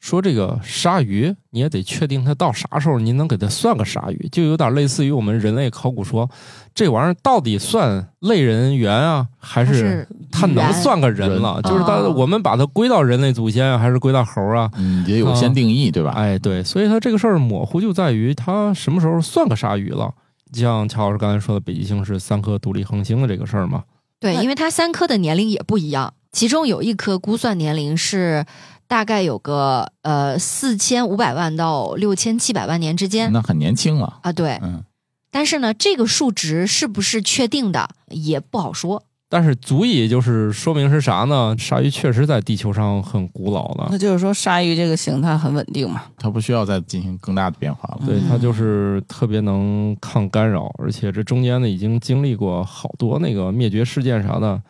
[0.03, 6.29] 说这个鲨鱼你也得确定它到啥时候你能给它算个鲨鱼，就有点类似于我们人类考古说
[6.75, 11.53] 这玩意儿到底算类人猿啊，还是它能算个人了？
[11.53, 14.69] 人就是它哦我们把它归到人类祖先啊，还是归到猴啊？
[14.75, 16.11] 嗯，也有先定义，对吧？
[16.11, 20.13] 哎，对，所以它这个事儿模糊就在于它什么时候算个鲨鱼了。
[20.51, 23.83] 像乔老师刚才说的，北极星是三颗独立恒星的这个事儿嘛，
[24.19, 28.45] 对，因为它三颗的年龄也不一样，其中有一颗估算年龄是
[28.93, 34.19] 大概有个呃四千五百万到六千七百万年之间那很年轻了。
[34.21, 34.59] 啊，对。
[34.61, 34.83] 嗯，
[35.31, 39.01] 但是呢，这个数值是不是确定的也不好说。
[39.27, 41.55] 但是足以就是说明是啥呢？
[41.57, 46.03] 鲨鱼确实在地球上很古老了那，就是说鲨鱼这个形态很稳定嘛。
[46.19, 48.05] 它不需要再进行更大的变化了。
[48.05, 54.61] 对，嗯它就是特别能抗干扰，而且这中间呢已经经历过好多那个灭绝事件啥的，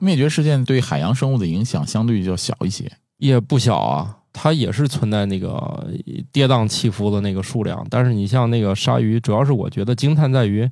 [0.00, 2.92] 灭绝事件对海洋生物的影响相对较小一些。
[3.20, 4.16] 也不小啊。
[4.32, 5.88] 它也是存在那个
[6.30, 10.70] 跌宕起伏的那个数量，但是你像那个鲨鱼，主要是我觉得惊叹在于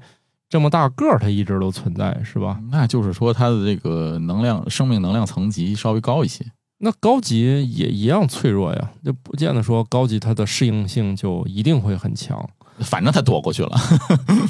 [0.49, 2.61] 这么大个儿，它一直都存在，是吧？
[2.71, 6.47] 那就是说，它的这个能量、生命能量层级稍微高一些。
[6.79, 12.39] 那高级也一样脆弱呀，就不见得说高级它的适应性就一定会很强
[12.79, 13.77] 反正它躲过去了。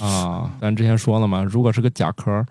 [0.02, 0.52] 啊。
[0.60, 2.44] 咱之前说了嘛，如果是个甲壳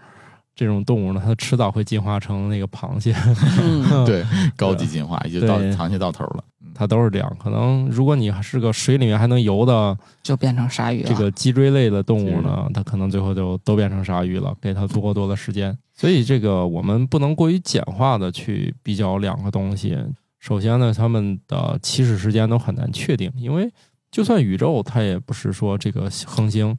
[0.58, 3.16] 这种动物呢，它迟早会进化成那个螃蟹，
[3.62, 6.44] 嗯， 对，高级进化也就到螃蟹到头了。
[6.74, 7.38] 它都是这样。
[7.42, 11.10] 可能如果你是个水里面还能游的就变成鲨鱼了。
[11.10, 15.76] 这个脊椎类的动物呢，它可能最后就都变成鲨鱼了，给它足够多的时间。
[15.94, 19.96] 所以这个我们不能过于简化的去比较两个东西。
[20.40, 23.72] 首先呢，它们的起始时间都很难确定，因为
[24.12, 26.78] 就算宇宙，它也不是说这个恒星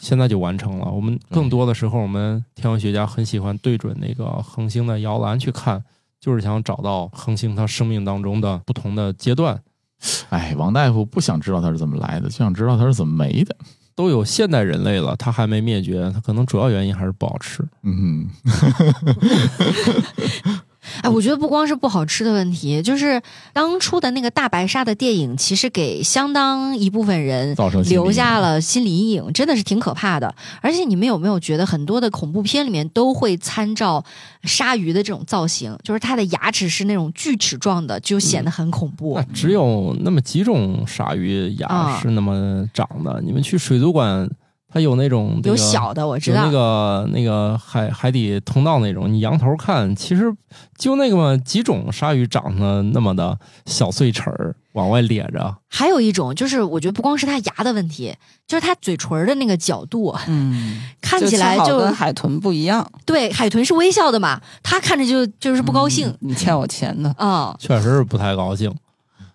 [0.00, 0.90] 现在就完成了。
[0.90, 5.82] 我们更多的时候，我们天文学家很喜欢对准那个恒星的摇篮去看，
[6.20, 9.60] 就是想找到恒星它生命当中的不同的阶段。
[10.28, 13.56] 哎，王大夫不想知道它是怎么来的，就想知道它是怎么没的。
[13.96, 17.64] 都有现代人类了，它还没灭绝，它可能主要原因还是不好吃。
[17.84, 18.28] 嗯，
[21.02, 23.20] 哎，我觉得不光是不好吃的问题，就是
[23.52, 30.34] 当初的那个大白鲨的电影，其实给相当一部分人造成留下了心理阴影，真的是挺可怕的。
[30.60, 34.04] 而且你们有没有觉得很多的恐怖片里面都会参照
[34.42, 39.14] 鲨鱼的这种造型，就是它的牙齿是那种锯齿状的，就显得很恐怖。
[39.16, 43.20] 那只有那么几种鲨鱼牙啊是那么长的。
[43.24, 44.28] 你们去水族馆，
[44.74, 50.24] 它有那种、这个、有小的我知道，有那个那个海海底通道那种，你仰头看，其实
[50.76, 55.56] 就那个么几种鲨鱼长得那么的小碎齿儿往外咧着。
[55.68, 58.12] 还有一种就是我觉得不光是它牙的问题，
[58.48, 62.84] 就是它嘴唇的那个角度，嗯，看起来就就跟海豚不一样。
[63.06, 67.14] 对海豚是微笑的嘛，它看着就就是不高兴嗯你欠我钱呢。
[67.16, 68.74] 啊、确实是不太高兴。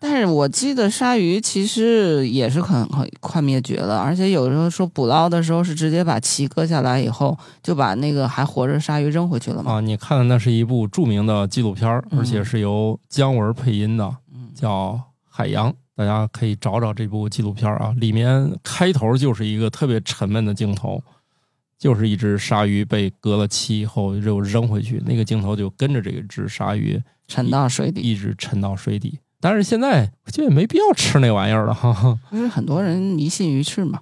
[0.01, 9.73] 但是我记得鲨鱼其实也是很很快灭绝了，而且有时候说捕捞的时候是直接把鳍割下来以后，就把那个还活着鲨鱼扔回去了嘛。
[9.73, 14.93] 啊，你看的那是一部著名的纪录片而且是由姜文配音的，嗯叫
[15.29, 17.93] 《海洋》，大家可以找找这部纪录片儿啊。
[17.97, 21.03] 里面开头就是一个特别沉闷的镜头，
[21.77, 29.19] 就是一只鲨鱼被割了鳍以后又扔回去，那个镜头就跟着这个只鲨鱼沉到水底，一直沉到水底。
[29.41, 34.01] 但是现在我觉得也没必要吃那玩意儿了哈哈，不是很多人迷信鱼翅嘛？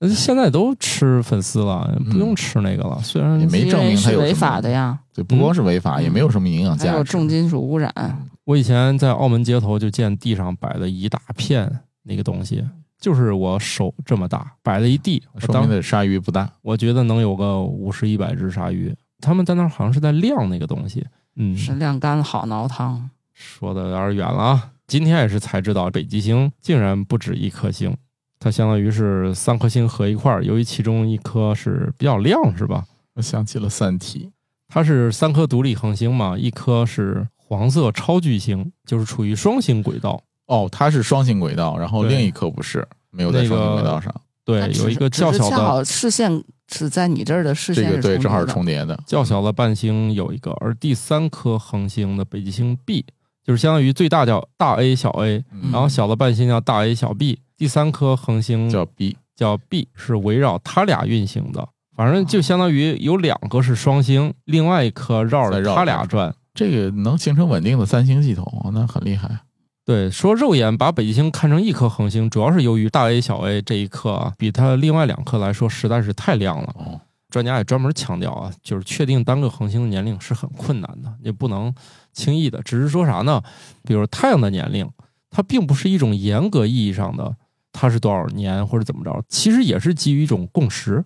[0.00, 2.98] 呃现在都吃粉丝了，不用吃那个了。
[3.02, 7.04] 虽然也没证明它有违法的呀，对，不光是违法，嗯也没有什么营养价值还有。
[7.04, 7.92] 重金属污染。
[8.44, 11.70] 我以前在澳门街头就见地上摆了一大片
[12.04, 12.64] 那个东西，
[12.98, 15.22] 就是我手这么大，摆了一地。
[15.34, 16.50] 当说明的鲨鱼不大。
[16.62, 21.06] 我觉得能有个五十一百只鲨鱼，他们在那儿好像是在晾那个东西。
[21.36, 24.70] 嗯，是晾干好熬汤，说的有点远了啊。
[24.86, 27.96] 今天也是才知道，北极星竟然不止一颗星，
[28.38, 32.84] 它相当于是三颗星合一块儿，由于其中一颗是比较亮，是吧？
[33.14, 34.30] 我想起了《三体
[34.68, 40.22] 它是三颗独立恒星嘛，一颗是黄色超巨星，就是处于双星轨道。》。
[40.54, 44.14] 哦，它是双星轨道，然后另一颗不是，没有在双星轨道上。
[44.44, 49.00] 对有一个较小的恰好视线是在你这儿的视线是这个对，正好是重重叠的。
[49.06, 53.04] 较小的伴星有一个，而第三颗恒星的北极星 B，
[53.50, 61.68] 就是相当于最大叫大 A 小 A，嗯然后小的半星叫大 A 小 B，第三颗恒星叫 B，叫 B，是围绕它俩运行的。
[61.96, 66.32] 反正就相当于有两个是双星，另外一颗绕着再绕着它俩转。
[66.54, 69.28] 这个能形成稳定的三星系统，那很厉害。
[69.84, 76.72] 对，说肉眼把北极星看成一颗恒星，主要是由于大 A 小 A 这一颗啊，比它另外两颗来说实在是太亮了。
[76.78, 81.74] 哦，专家也专门强调啊，就是确定单个恒星的年龄是很困难的，也不能
[82.12, 82.62] 轻易的。
[82.62, 83.42] 只是说啥呢？
[83.84, 84.88] 比如太阳的年龄，
[85.30, 87.36] 它并不是一种严格意义上的
[87.72, 91.04] 它是多少年或者怎么着，其实也是基于一种共识，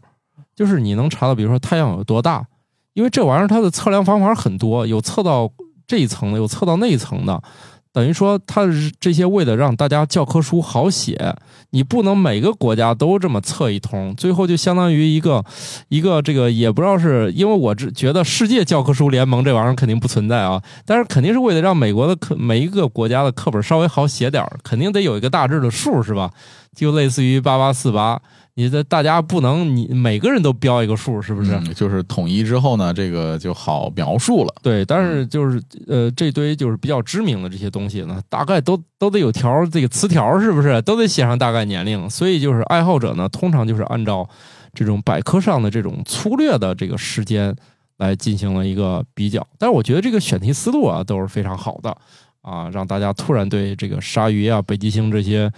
[0.55, 2.47] 就是你能查到，比如说太阳有多大，
[2.95, 5.51] 因为这玩意儿它的测量方法很多，有测到
[5.87, 7.43] 这一层的，有测到那一层的。
[7.95, 8.67] 等于说，它
[8.99, 11.37] 这些为了让大家教科书好写，
[11.71, 15.45] 你不能每个国家都这么测一通，最后就相当于一个
[15.89, 26.33] 一个这个也不知道是因为我只觉得世界教科书联盟这玩意儿肯定不存在啊，但是肯定是为了让美国的课每一个国家的课本稍微好写点儿，肯定得有一个大致的数是吧？
[26.75, 28.21] 就类似于八八四八。
[28.57, 31.53] 你的大家不能你每个人都标一个数，是不是？
[31.57, 34.55] 嗯就是统一之后呢，这个就好描述了。
[34.63, 42.09] 对，但是就是呃，这堆就是比较知名的这些东西呢，大概都都得有条这个词条，是不是都得写上大概年龄？
[42.09, 44.29] 所以就是爱好者呢，通常就是按照
[44.73, 47.53] 这种百科上的这种粗略的这个时间
[47.97, 49.45] 来进行了一个比较。
[49.59, 51.91] 但是我觉得这个选题思路啊都是非常好的
[52.41, 55.51] 啊，让大家突然对这个鲨鱼啊、北极星这些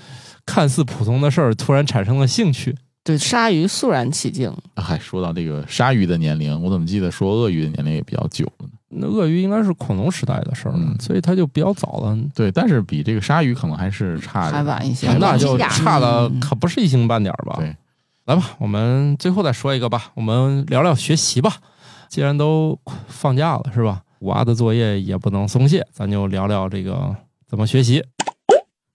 [0.47, 2.75] 看似普通的事儿突然产生了兴趣。
[3.07, 4.53] 对鲨鱼肃然起敬。
[4.75, 8.73] 哎说到这个鲨鱼的年龄，我怎么记得说鳄鱼的年龄也比较久了呢？
[8.89, 12.19] 那鳄鱼应该是恐龙时代的事儿了，嗯所以它就比较早了。
[12.35, 17.57] 对，但是比这个鲨鱼可能还是差着还晚一些还晚那就差了嗯可不是一星半点儿吧？
[17.59, 17.77] 对，
[18.25, 21.57] 来吧，我们最后再说一个吧，我们聊聊学习吧。
[22.09, 22.77] 既然都
[23.07, 24.03] 放假了，是吧？
[24.21, 27.15] 娃的作业也不能松懈，咱就聊聊这个
[27.47, 28.03] 怎么学习。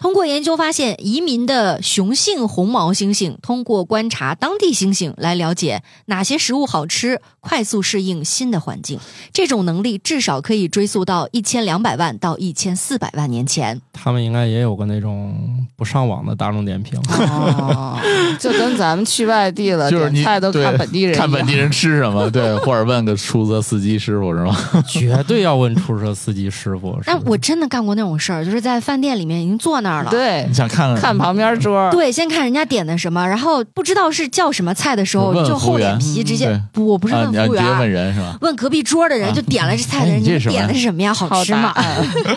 [0.02, 8.99] 通过研究发现，移民的雄性红毛猩猩通过观察当地猩猩来了解哪些食物好吃，快速适应新的环境。
[9.32, 13.80] 这种能力至少可以追溯到一千两百万到一千四百万年前。
[13.93, 15.38] 他们应该也有个那种
[15.76, 16.99] 不上网的大众点评，
[17.30, 17.99] 哦，
[18.39, 24.58] 就跟咱们去外地了，就是你菜都看本地人，看本地人吃什么，对，或者问个出租车司机师傅是吗？
[24.88, 26.99] 绝对要问出租车司机师傅。
[27.06, 30.09] 但我真的干过那种事儿，就是在饭店里面已经坐那儿了。
[30.09, 38.37] 对你，想看看旁边桌，对，先看人家点的什么，然后不知道是叫什么菜的时候，就厚脸皮直接对不，我不是啊，问服务员问人是吧？
[38.41, 41.13] 问隔壁桌的人，啊就点了这菜的哎人，你点的是什么呀？
[41.13, 41.73] 好好吃吗？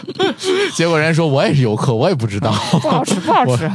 [0.75, 2.53] 结果人家说我也是游客，我也不知道，
[2.83, 3.71] 不好吃，不好吃。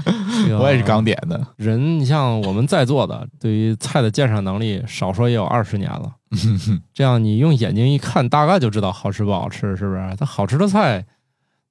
[0.59, 1.39] 我也是刚点的。
[1.57, 6.11] 人，你像我们在座的，对于菜的鉴赏能力，少说也有二十年了。
[6.93, 10.01] 这样你用眼睛一看，大概就知道好吃不好吃，是不是？
[10.17, 11.03] 它好吃的菜，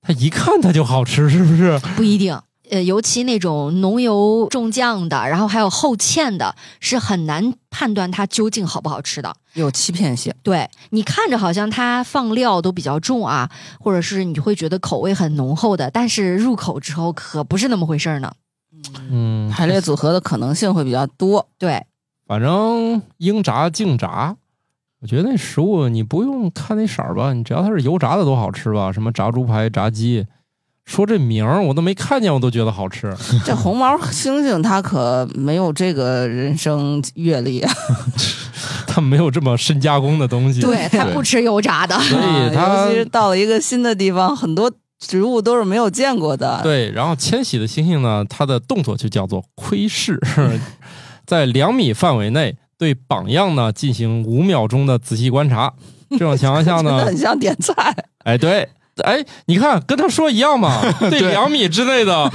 [0.02, 1.78] 它一看它就好吃， 是不是？
[1.96, 2.40] 不一定。
[2.70, 9.34] 呃，尤其那种浓油重酱的，然后还有厚芡的，是很难判断它究竟好不好吃的。
[9.54, 18.30] 有欺骗性，对你看着好像它放料都比较重啊，或者是你会觉得口味很浓厚的，但是入口之后可不是那么回事儿呢。
[19.10, 21.48] 嗯，排列组合的可能性会比较多。
[21.58, 21.86] 对，
[22.26, 24.36] 反正应炸尽炸。
[25.00, 28.90] 我觉得那食物你不用看那色儿吧，你只要它是油炸的都好吃吧。
[28.90, 30.26] 什么炸猪排、炸鸡，
[30.84, 33.14] 说这名儿我都没看见，我都觉得好吃。
[33.46, 37.72] 这红毛猩猩它可没有这个人生阅历啊，
[38.88, 40.60] 它没有这么深加工的东西。
[40.60, 41.96] 对， 它不吃油炸的。
[42.00, 46.58] 所以它啊尤其是到了一个新的地方，很多植物都是没有见过的。
[46.64, 50.20] 对，然后迁徙的猩猩呢，它的动作就叫做窥视，
[51.24, 55.72] 在两米范围内对榜样呢进行五秒钟的仔细观察。
[56.10, 57.94] 这种情况下呢， 很像点菜。
[58.24, 58.66] 哎，对，
[59.04, 62.30] 哎，你看跟他说一样嘛， 对两米之内的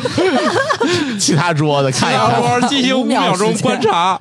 [1.20, 4.20] 其他桌子其他看一看，桌进行五秒钟观察，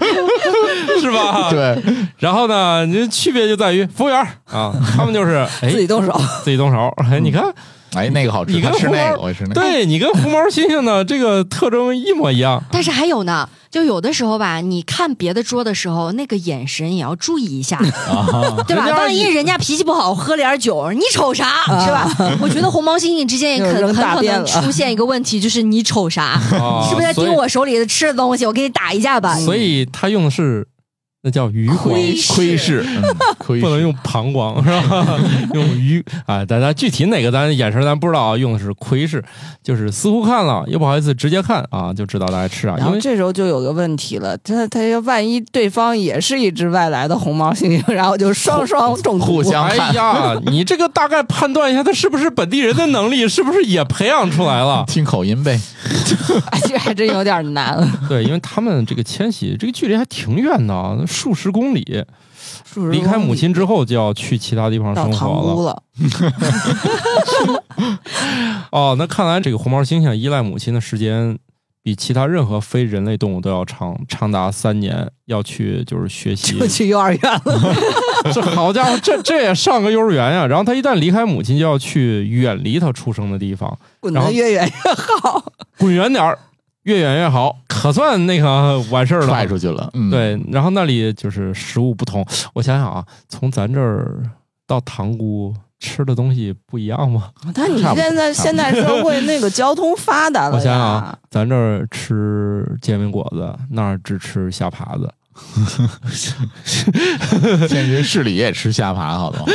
[1.01, 1.51] 是吧？。
[1.51, 1.77] 对，
[2.19, 7.45] 然后呢，您区别就在于服务员啊，他们就是哎自己动手，自己动手，哎，你看，
[7.95, 9.55] 哎，那个好吃，你跟吃那个，红毛我吃那个。
[9.55, 12.63] 对你跟红毛猩猩的这个特征一模一样。
[12.71, 18.87] 但是还有呢，就有的时候吧，你看别的桌的时候，那个眼神也要注意一下，啊，对吧？
[18.89, 22.37] 万一人家脾气不好，喝点酒，你瞅啥，是吧？
[22.41, 28.47] 我觉得红毛猩猩之间也就可扔很可能出现一个问题，就是你瞅啥，啊是不是在盯我手里的吃的东西？
[28.47, 29.37] 我给你打一架吧。
[29.39, 30.67] 所以他用的是
[31.25, 32.85] 那叫余光，窥 窥视，
[33.39, 35.07] 不能用膀胱是吧？
[35.55, 39.23] 用余啊，大家具体哪个咱眼神咱不知道啊，用的是窥视，
[39.63, 42.75] 就是似乎看了又不好意思直接看啊，就知道大家吃啥。
[42.75, 54.85] 然后因为这时候就有个问题了，他他要万一对方也是一只外来的红毛猩猩，然后就双双中毒，互相哎呀， 你这个大概判断一下他是不是本地人的能力，是不是也培养出来了？
[54.89, 55.61] 听口音呗。
[56.51, 57.89] 哎这还真有点难。
[58.09, 62.05] 对，因为他们这个迁徙这个距离还挺远的啊，数十公里。
[62.91, 65.73] 离开母亲之后就要去其他地方生活了。
[65.73, 65.83] 了，
[68.73, 71.39] 哦，那看来这个红毛猩猩依赖母亲的时间
[71.83, 75.11] 比其他任何非人类动物都要长，长达三年。
[75.27, 77.75] 要去就是学习，就去幼儿园了。
[78.35, 80.47] 这好家伙，这这也上个幼儿园呀！
[80.47, 85.43] 然后他一旦离开母亲，就要去远离他出生的地方，滚得越远越好。
[85.79, 86.39] 滚远点儿，
[86.85, 89.27] 越远越好，可算那个完事儿了。
[89.27, 89.89] 踹出去了。
[89.95, 92.27] 嗯，对，然后那里就是食物不同。
[92.55, 94.23] 我想想啊，从咱这儿
[94.67, 97.31] 到塘沽吃的东西不一样吗？
[97.55, 105.13] 但你现在现代社会那个交通发达了我想想呀啊，咱这儿吃煎饼果子，那儿只吃虾爬子。
[107.69, 109.49] 天津市里也吃虾爬，好多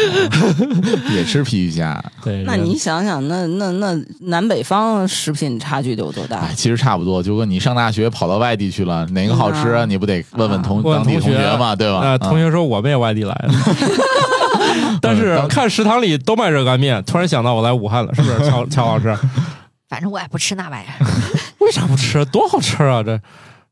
[1.14, 2.04] 也吃皮皮虾。
[2.24, 6.54] 对，那你想想，那那那南北方食品差距得有多大哎，？
[6.56, 9.86] 其实差不多，就跟你上大学跑到外地去了，哪个好吃啊？
[9.86, 12.00] 嗯你不得问问同问当地同学嘛，对吧？
[12.02, 13.50] 呃，同啊学说我们也外地来的，
[15.02, 18.40] 但是当看食堂里都卖热干面，突然想到我来武汉了，是不是？
[18.50, 19.16] 乔乔老师，
[19.88, 21.06] 反正我也不吃那玩意儿。
[21.60, 22.26] 为啥不吃？
[22.26, 23.04] 多好吃啊！
[23.04, 23.20] 这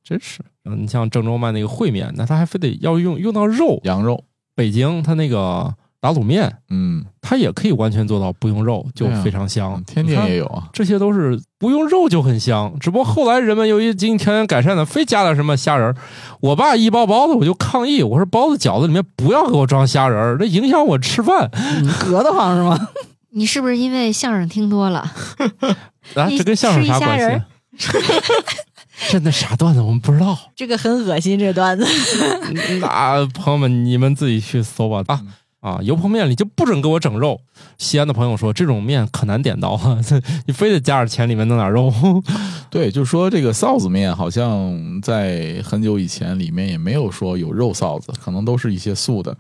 [0.03, 3.79] 真是，嗯，你像郑州卖那个烩面，那他还非得要用用到肉。
[3.83, 4.23] 羊肉，
[4.55, 9.83] 北京他那个打卤面，嗯，他也可以完全做到不用肉就非常香。
[9.85, 10.67] 天津也有啊。
[10.73, 15.95] 这些都是不用肉就很香，只不过后来人们由于经济条件改善呢，非加点什么虾仁儿。
[16.41, 21.49] 我爸一包包子，我就抗议，我说包子饺子里面不要给我装虾仁儿，这影响我吃饭。
[21.81, 22.89] 你膈得慌是吗？
[23.31, 24.99] 你是不是因为相声听多了？
[26.15, 27.41] 啊，这跟相声啥关系？
[29.09, 30.37] 真的啥段子我们不知道。
[30.55, 31.85] 这个很恶心，这段子。
[32.79, 35.21] 那朋友们，你们自己去搜吧啊
[35.59, 35.79] 啊！
[35.81, 37.41] 油泼面里就不准给我整肉。
[37.77, 39.99] 西安的朋友说，这种面可难点到了，
[40.45, 41.91] 你非得加点钱，里面弄点肉。
[42.69, 49.35] 对，就说这个臊子面，好像在很久以前里面也没有说有肉臊子，可能都是一些素的。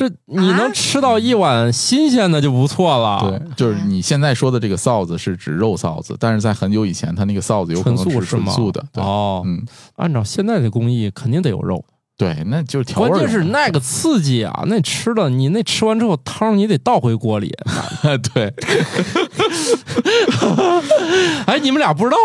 [0.00, 3.20] 这你能吃到一碗新鲜的就不错了。
[3.28, 8.26] 对，就是你现在说的这个臊子是指肉臊子，但是在很久以前，它那个臊子有可纯能是？
[8.26, 8.82] 纯素的。
[8.94, 9.62] 对，哦，嗯，
[9.96, 11.84] 按照现在的工艺，肯定得有肉。
[12.16, 13.20] 对，那就是调味关。
[13.20, 17.54] 键是那个刺激啊，那吃了你那吃完之后汤你得倒回锅里。
[18.32, 18.54] 对，
[21.44, 22.16] 哎，你们俩不知道？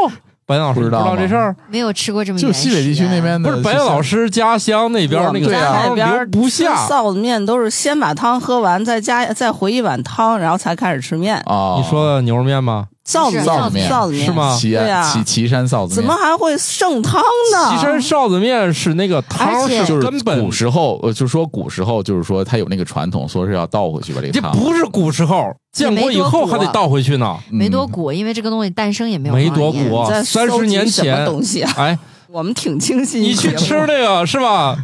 [0.47, 1.55] 白岩老师不知道吗知道这事儿？
[1.69, 6.85] 没有吃过这么就西北地区那边的，不是白岩老师家乡那边那个我们家啊汤那边留不下。
[6.87, 11.41] 臊子面都是先把汤喝完，再加再回一碗汤，然后才开始吃面。
[11.47, 12.87] 哦，你说的牛肉面吗？
[13.07, 17.21] 臊子臊子面臊子面是吗岐对啊岐岐山臊子面怎么还会剩汤
[17.53, 17.69] 呢？
[17.69, 24.57] 岐山臊子面是那个汤而且是就是根本古时候，呃，就说古时候，就是说它有那个传统，说是要倒回去把这这个汤。
[24.57, 27.37] 不是古时候，建国以后还得倒回去呢。
[27.51, 31.71] 嗯没多古，因为这个东西诞生也没有没多古在三十年什么前东西啊？
[31.77, 31.99] 哎，
[32.35, 33.19] 我们挺清晰。
[33.19, 34.75] 你去吃那个是吧？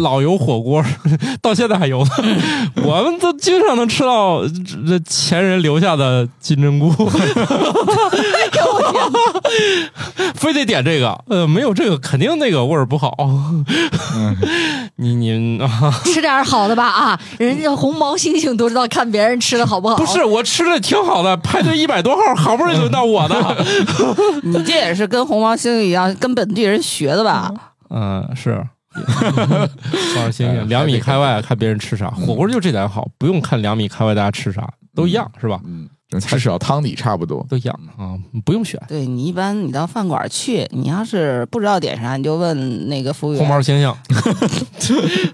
[0.00, 0.82] 老油火锅
[1.42, 2.10] 到现在还油呢，
[2.82, 4.42] 我们都经常能吃到
[4.86, 6.90] 这前人留下的金针菇，
[10.34, 13.14] 非得点这个，呃，没有这个肯定那个味儿不好。
[14.96, 15.68] 你你啊，
[16.04, 17.20] 吃点好的吧啊！
[17.38, 19.96] 人家红毛猩猩都知道看别人吃的好不好。
[19.96, 23.66] 不是我吃的挺好的，排队一百多号，好不容易轮到我的。
[24.44, 27.52] 你这也是跟红毛猩猩一样，跟本地人学的吧？
[27.90, 28.64] 嗯，是。
[30.14, 35.60] 放星星，两米开外看别人吃啥，火锅就这点好，不用看两米开外大家吃啥，都一样是吧？
[35.64, 35.88] 嗯，
[36.20, 37.44] 至少汤底差不多。
[37.48, 38.14] 都一样啊，
[38.44, 38.80] 不用选。
[38.86, 43.92] 对你一般你到饭馆去，你要是不知道点啥，你就问那个服务员红毛员，猩猩，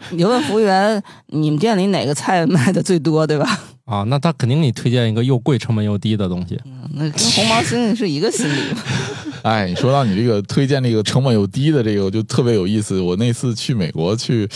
[0.08, 3.46] 你就问服务员，你们店里哪个菜卖的最多，对吧？
[3.90, 6.56] 啊，那他肯定给你推荐一个又贵、成本又低的东西。
[6.64, 8.60] 嗯那跟红毛猩猩是一个心理。
[9.42, 13.00] 哎，你说到你这个推荐这个成本又低的这个，我就特别有意思。
[13.00, 14.48] 我那次去美国去，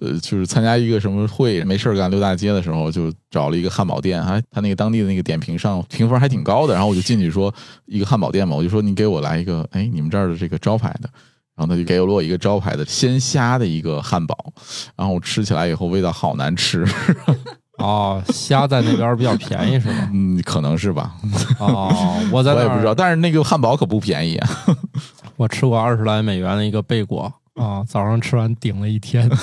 [0.00, 6.74] 呃，就是参加一个什么会，没事儿干溜大街的时候，就找了一个汉堡店，还他那个当地的那个点评上评分还挺高的。
[6.74, 7.54] 然后我就进去说
[7.86, 11.08] 一个汉堡店嘛，我就说你给我来一个，哎，你们这儿的这个招牌的。
[11.56, 14.36] 然后他就给了我一个招牌的鲜虾的一个汉堡，
[14.96, 16.84] 然后我吃起来以后味道好难吃，
[17.78, 20.08] 哦，虾在那边比较便宜是吧？
[20.12, 21.12] 嗯，可能是吧，
[21.58, 21.92] 哦，
[22.30, 22.94] 我在那 我也不知道。
[22.94, 24.48] 但是那个汉堡可不便宜啊，
[25.36, 29.28] 我吃过二十来美元的一个贝果啊，早上吃完顶了一天。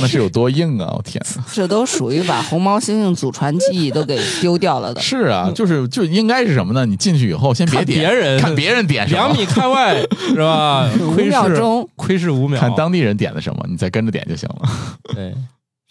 [0.00, 0.92] 那是有多硬啊！
[0.96, 1.44] 我天哪！
[1.52, 5.00] 这都属于把红毛猩猩祖传技艺都给丢掉了的。
[5.00, 6.84] 是啊，就是就应该是什么呢？
[6.84, 10.88] 你进去以后先别点别人看别人点什么，两米开外是吧？
[11.00, 14.68] 五窥视秒钟，窥视五秒，看当地人点的什么，你再跟着点就行了。
[15.14, 15.32] 对。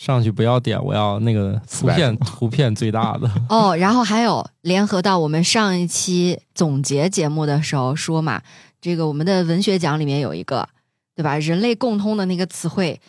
[0.04, 3.32] 上去不要点，我要那个图片图片最大的。
[3.48, 8.42] 哦，然后还有联合到我们上一期总结节目的时候说嘛，
[8.82, 10.68] 这个我们的文学奖里面有一个，
[11.16, 11.38] 对吧？
[11.38, 13.00] 人类共通的那个词汇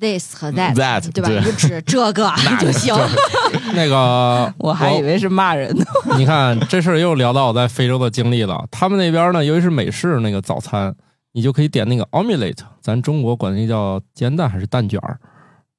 [0.00, 1.28] this 和 that，, That，对吧？
[1.28, 2.94] 你就指这个 就行。
[3.76, 5.84] 那个我还以为是骂人呢。
[6.16, 8.66] 你看这事儿又聊到我在非洲的经历了。
[8.70, 10.94] 他们那边呢，由于是美式那个早餐，
[11.32, 15.20] 你就可以点那个 omelette，咱中国管那叫煎蛋还是蛋卷儿。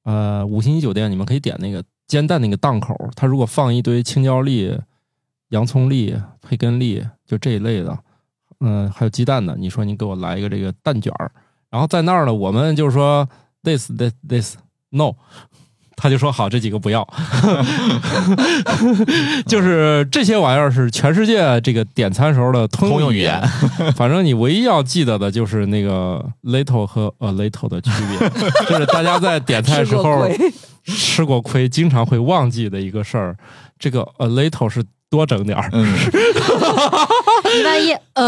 [0.04, 4.78] 呃，五星级酒店你们可以点那个煎蛋那个档口，它如果放一堆青椒粒、
[5.50, 7.98] 洋葱粒、培根粒，就这一类的，
[8.60, 11.30] 嗯、还有鸡蛋的，你说你给我来一个这个蛋卷儿，
[11.68, 13.28] 然后在那儿呢，我们就是说
[13.62, 14.56] this this this
[14.88, 15.14] no。
[16.00, 17.06] 他就说好，这几个不要。
[19.46, 23.40] 就是这些玩意儿是全世界这个点餐时候的通通用语用言
[23.78, 23.92] 言。
[23.92, 28.28] 反正你唯一要记得的就是那个 little 和 a little 的区别，
[28.66, 30.26] 就是大家在点菜时候
[30.84, 33.36] 吃过亏，经常会忘记的一个事儿。
[33.78, 35.84] 这个 a little 是多整点儿，嗯，
[37.56, 38.24] 你万一呃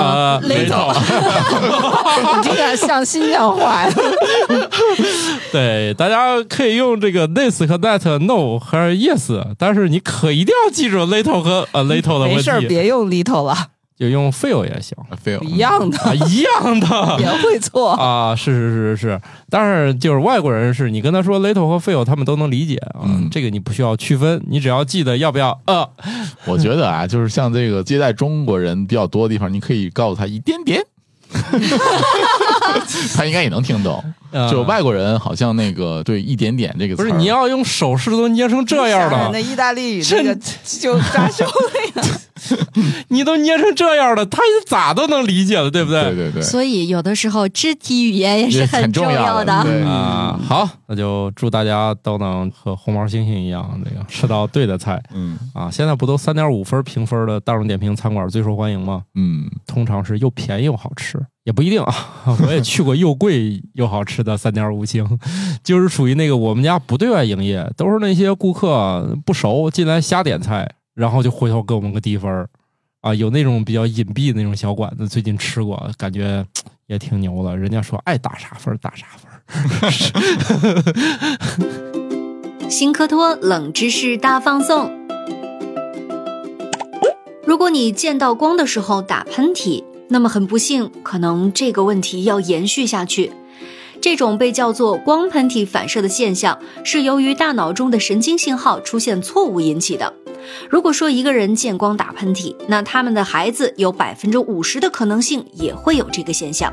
[0.00, 0.94] 啊 little
[2.38, 3.90] 你这个像新疆话呀。
[5.50, 13.56] 对，大家可以用这个 this 和 that、no 和 yes，但是你可一定要记住 little 和 a little 的问没事别用 little 了，
[14.00, 16.86] 就用 feel 也行，fail 一样的，啊，一样的。
[17.20, 17.90] 也会错。
[17.90, 19.20] 啊，是是是是是，
[19.50, 25.86] 但是就是外国人是你跟他说 little 和 feel，他们都能理解啊，嗯这个你不需要区分，你只要记得要不要呃，
[26.46, 30.82] 我觉得啊，就是像这个接待中国人比较多的地方，你可以告诉他一点点，
[33.14, 34.02] 他应该也能听懂。
[34.32, 40.34] 呃就外国人好像那个对一点点这个词儿不是你要用手势都捏成这样的，吓人的意大利语那个
[40.80, 41.44] 就扎手
[41.94, 42.08] 那个，
[43.08, 46.02] 你都捏成这样了，他咋都能理解了，对不对？
[46.02, 49.62] 对对对，所以有的时候肢体语言也是很重重要的。
[49.64, 55.70] 对啊，好，那就祝大家都能和红毛猩猩一样，那个吃到对的菜嗯啊！
[55.70, 59.02] 现在不都三点五分评分的大众点评餐馆最受欢迎吗？
[59.14, 61.94] 嗯，通常是又便宜又好吃，也不一定啊。
[62.46, 65.06] 我也去过又贵又好吃的三点五星，
[65.62, 72.48] 就是属于那个我们家不对外营业，都是那些顾客不熟进来瞎点菜，然后就回头给我们个低分儿
[73.00, 73.14] 啊。
[73.14, 76.44] 有那种比较隐蔽的那种小馆子，最近吃过，感觉
[76.86, 77.56] 也挺牛的。
[77.56, 79.40] 人家说爱打啥分儿打啥分儿。
[82.68, 84.90] 新科托冷知识大放送。
[87.44, 93.32] 如果你见到光的时候打喷嚏，那么很不幸，可能这个问题要延续下去。
[94.00, 100.14] 这种被叫做光喷嚏反射的现象，是由于大脑中的神经信号出现错误引起的。
[100.68, 106.72] 如果说一个人见光打喷嚏，那他们的孩子有百分之五十的可能性也会有这个现象。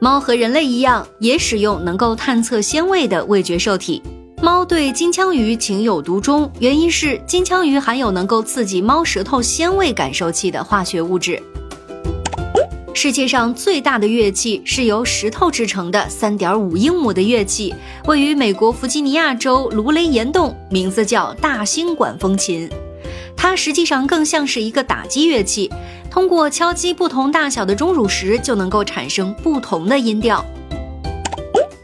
[0.00, 4.02] 猫和人类一样，也使用能够探测鲜味的味觉受体。
[4.40, 11.42] 猫对金枪鱼情有独钟，原因是金枪鱼含有能够刺激猫舌头鲜味感受器的化学物质。
[13.00, 17.72] 世界上最大的乐器是由石头制成的，三点五英亩的乐器，
[18.06, 22.68] 位于美国弗吉尼亚州卢雷岩洞，名字叫大兴管风琴。
[23.36, 25.70] 它实际上更像是一个打击乐器，
[26.10, 30.44] 通过敲击不同大小的钟乳石，就能够产生不同的音调。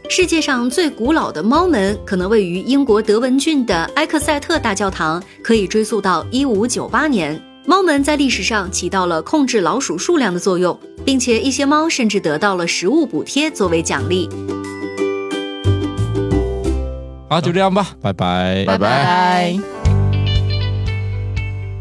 [0.09, 7.41] 世界上最古老的猫门可能位于英国德文郡的埃克塞特大教堂，可以追溯到一五九八年。
[7.67, 14.29] 猫们在历史上起到了控制老鼠数量的作用，并且一些猫甚至得到了食物补贴作为奖励。
[17.27, 18.63] 好，就这样吧，拜拜。
[18.67, 18.77] 拜拜。
[18.77, 19.59] 拜。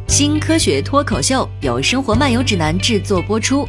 [0.09, 3.67] 新科学脱口秀由生活漫游指南制作播出，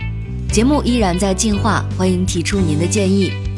[0.53, 3.30] 节目依然在进化，欢迎提出您的建议，